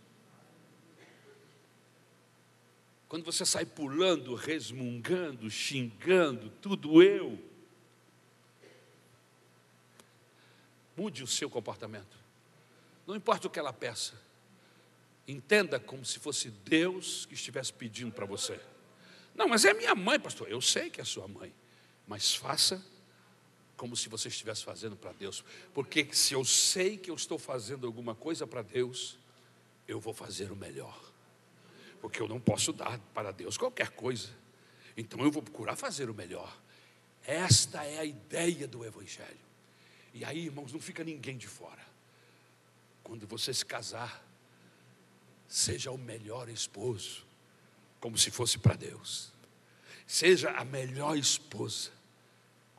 [3.09, 7.37] Quando você sai pulando, resmungando, xingando, tudo eu,
[10.95, 12.17] mude o seu comportamento.
[13.05, 14.13] Não importa o que ela peça,
[15.27, 18.57] entenda como se fosse Deus que estivesse pedindo para você.
[19.35, 20.49] Não, mas é minha mãe, pastor.
[20.49, 21.53] Eu sei que é sua mãe,
[22.07, 22.81] mas faça
[23.77, 25.43] como se você estivesse fazendo para Deus.
[25.73, 29.17] Porque se eu sei que eu estou fazendo alguma coisa para Deus,
[29.87, 30.99] eu vou fazer o melhor.
[32.01, 34.29] Porque eu não posso dar para Deus qualquer coisa.
[34.95, 36.55] Então eu vou procurar fazer o melhor.
[37.25, 39.45] Esta é a ideia do Evangelho.
[40.13, 41.83] E aí, irmãos, não fica ninguém de fora.
[43.03, 44.25] Quando você se casar,
[45.47, 47.25] seja o melhor esposo,
[47.99, 49.33] como se fosse para Deus.
[50.07, 51.91] Seja a melhor esposa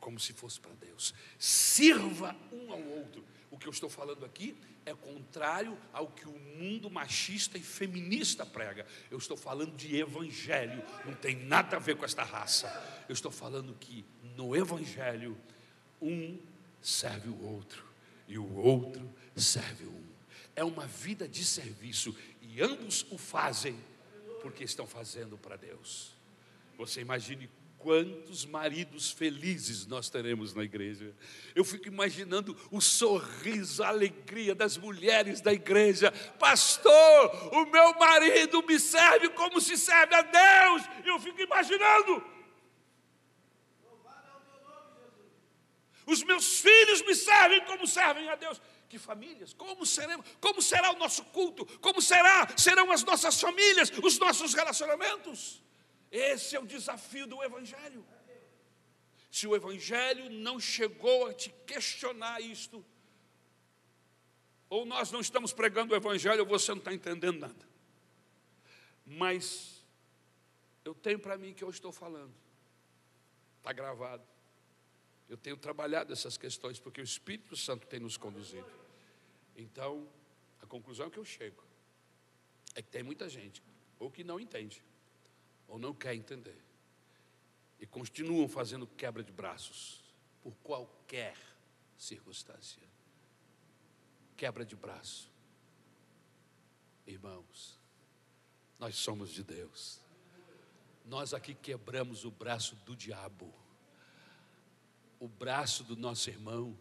[0.07, 1.13] como se fosse para Deus.
[1.37, 3.25] Sirva um ao outro.
[3.51, 4.55] O que eu estou falando aqui
[4.85, 8.85] é contrário ao que o mundo machista e feminista prega.
[9.11, 12.67] Eu estou falando de evangelho, não tem nada a ver com esta raça.
[13.09, 14.05] Eu estou falando que
[14.37, 15.37] no evangelho
[16.01, 16.39] um
[16.81, 17.85] serve o outro
[18.29, 20.05] e o outro serve um.
[20.55, 23.77] É uma vida de serviço e ambos o fazem
[24.41, 26.15] porque estão fazendo para Deus.
[26.77, 31.15] Você imagine Quantos maridos felizes nós teremos na igreja?
[31.53, 36.11] Eu fico imaginando o sorriso, a alegria das mulheres da igreja.
[36.39, 40.83] Pastor, o meu marido me serve como se serve a Deus.
[41.05, 42.23] Eu fico imaginando.
[46.07, 48.59] Os meus filhos me servem como servem a Deus.
[48.89, 49.53] Que famílias?
[49.53, 50.25] Como seremos?
[50.39, 51.63] Como será o nosso culto?
[51.79, 52.47] Como será?
[52.57, 55.61] Serão as nossas famílias, os nossos relacionamentos?
[56.11, 58.05] Esse é o desafio do Evangelho.
[59.29, 62.83] Se o Evangelho não chegou a te questionar isto,
[64.69, 67.67] ou nós não estamos pregando o Evangelho, ou você não está entendendo nada.
[69.05, 69.85] Mas
[70.83, 72.33] eu tenho para mim que eu estou falando,
[73.57, 74.23] está gravado.
[75.29, 78.71] Eu tenho trabalhado essas questões porque o Espírito Santo tem nos conduzido.
[79.55, 80.07] Então,
[80.61, 81.61] a conclusão que eu chego
[82.75, 83.61] é que tem muita gente,
[83.99, 84.83] ou que não entende,
[85.67, 86.61] ou não quer entender.
[87.79, 90.03] E continuam fazendo quebra de braços
[90.41, 91.37] por qualquer
[91.97, 92.81] circunstância.
[94.35, 95.31] Quebra de braço.
[97.05, 97.79] Irmãos,
[98.79, 99.99] nós somos de Deus.
[101.05, 103.53] Nós aqui quebramos o braço do diabo.
[105.19, 106.77] O braço do nosso irmão.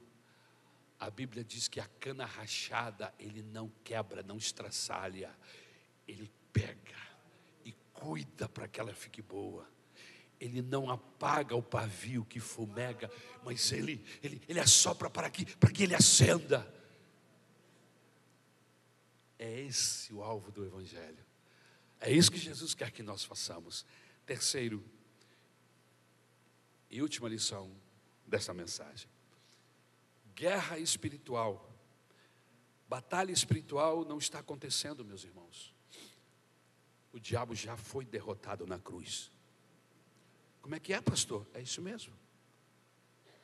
[0.99, 5.35] A Bíblia diz que a cana rachada ele não quebra, não estraçalha.
[6.09, 7.06] Ele pega
[8.01, 9.69] cuida para que ela fique boa.
[10.39, 13.11] Ele não apaga o pavio que fumega,
[13.43, 16.73] mas ele, ele, ele assopra para que, para que ele acenda.
[19.39, 21.25] É esse o alvo do Evangelho.
[22.01, 23.87] É isso que Jesus quer que nós façamos.
[24.27, 24.85] Terceiro
[26.91, 27.75] e última lição
[28.27, 29.09] dessa mensagem:
[30.35, 31.73] guerra espiritual.
[32.89, 35.76] Batalha espiritual não está acontecendo, meus irmãos
[37.17, 39.33] o diabo já foi derrotado na cruz.
[40.61, 41.47] Como é que é, pastor?
[41.55, 42.13] É isso mesmo.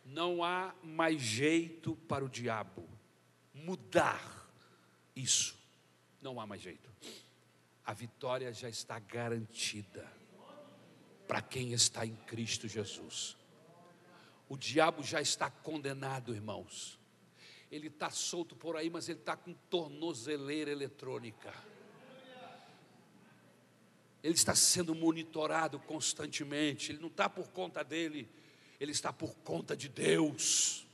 [0.05, 2.87] Não há mais jeito para o diabo
[3.55, 4.47] mudar
[5.17, 5.59] isso.
[6.21, 6.93] Não há mais jeito.
[7.83, 10.07] A vitória já está garantida
[11.27, 13.39] para quem está em Cristo Jesus.
[14.51, 17.01] O diabo já está condenado, irmãos.
[17.71, 21.72] ele está solto por aí, mas ele está com tornozeleira eletrônica.
[24.23, 28.29] Ele está sendo monitorado constantemente, ele não está por conta dele,
[28.79, 30.87] ele está por conta de Deus.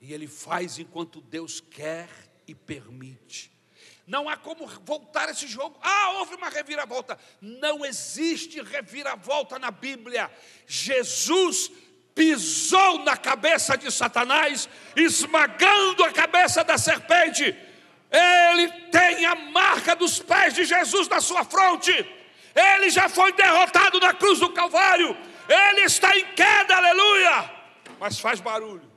[0.00, 2.08] E ele faz enquanto Deus quer
[2.46, 3.52] e permite.
[4.06, 5.78] Não há como voltar esse jogo.
[5.80, 7.16] Ah, houve uma reviravolta.
[7.40, 10.30] Não existe reviravolta na Bíblia.
[10.66, 11.70] Jesus
[12.14, 17.56] pisou na cabeça de Satanás, esmagando a cabeça da serpente.
[18.12, 21.92] Ele tem a marca dos pés de Jesus na sua fronte.
[22.54, 25.16] Ele já foi derrotado na cruz do Calvário.
[25.48, 27.50] Ele está em queda, aleluia.
[27.98, 28.90] Mas faz barulho.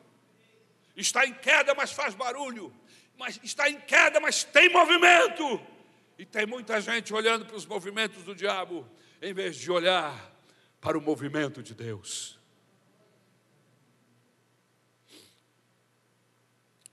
[0.96, 2.74] Está em queda, mas faz barulho.
[3.18, 5.62] Mas está em queda, mas tem movimento.
[6.18, 8.90] E tem muita gente olhando para os movimentos do diabo,
[9.22, 10.32] em vez de olhar
[10.82, 12.35] para o movimento de Deus.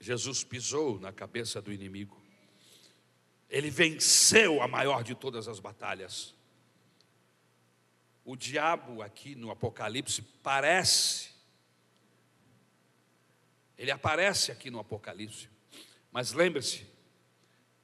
[0.03, 2.21] Jesus pisou na cabeça do inimigo.
[3.49, 6.35] Ele venceu a maior de todas as batalhas.
[8.25, 11.29] O diabo aqui no Apocalipse parece,
[13.77, 15.47] ele aparece aqui no Apocalipse,
[16.11, 16.85] mas lembre-se,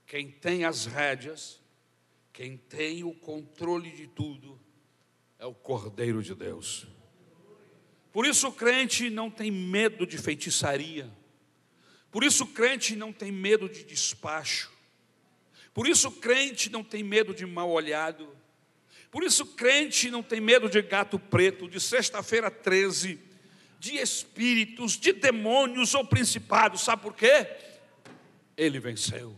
[0.05, 1.61] quem tem as rédeas,
[2.33, 4.59] quem tem o controle de tudo,
[5.37, 6.85] é o Cordeiro de Deus.
[8.11, 11.09] Por isso o crente não tem medo de feitiçaria,
[12.11, 14.71] por isso o crente não tem medo de despacho.
[15.73, 18.35] Por isso o crente não tem medo de mal olhado.
[19.11, 23.19] Por isso o crente não tem medo de gato preto, de sexta-feira 13,
[23.79, 26.81] de espíritos, de demônios ou principados.
[26.81, 27.47] Sabe por quê?
[28.57, 29.37] Ele venceu.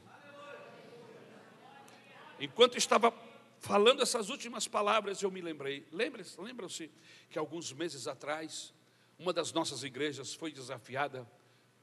[2.39, 3.13] Enquanto estava
[3.59, 5.85] falando essas últimas palavras, eu me lembrei.
[5.91, 6.89] Lembram-se
[7.29, 8.73] que alguns meses atrás,
[9.19, 11.29] uma das nossas igrejas foi desafiada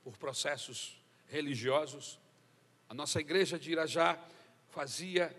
[0.08, 2.18] por processos religiosos.
[2.88, 4.18] A nossa igreja de Irajá
[4.70, 5.34] fazia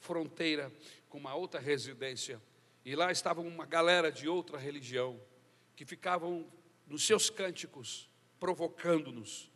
[0.00, 0.72] fronteira
[1.08, 2.42] com uma outra residência,
[2.84, 5.20] e lá estava uma galera de outra religião
[5.76, 6.50] que ficavam
[6.86, 8.10] nos seus cânticos
[8.40, 9.50] provocando-nos,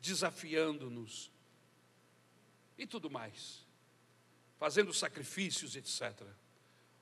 [0.00, 1.30] desafiando-nos
[2.78, 3.66] e tudo mais,
[4.58, 6.22] fazendo sacrifícios, etc.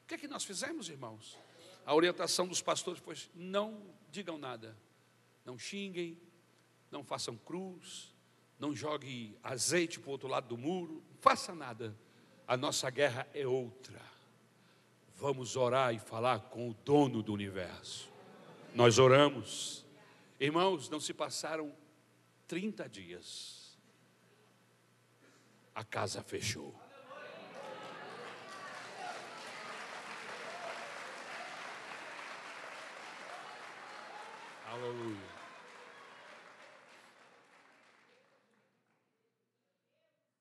[0.03, 1.39] O que é que nós fizemos, irmãos?
[1.85, 3.81] A orientação dos pastores foi: não
[4.11, 4.77] digam nada,
[5.45, 6.19] não xinguem,
[6.91, 8.15] não façam cruz,
[8.59, 11.97] não jogue azeite para o outro lado do muro, não faça nada.
[12.47, 14.01] A nossa guerra é outra.
[15.17, 18.09] Vamos orar e falar com o dono do universo.
[18.75, 19.85] Nós oramos.
[20.39, 21.73] Irmãos, não se passaram
[22.47, 23.77] 30 dias.
[25.75, 26.75] A casa fechou.
[34.67, 35.36] Aleluia.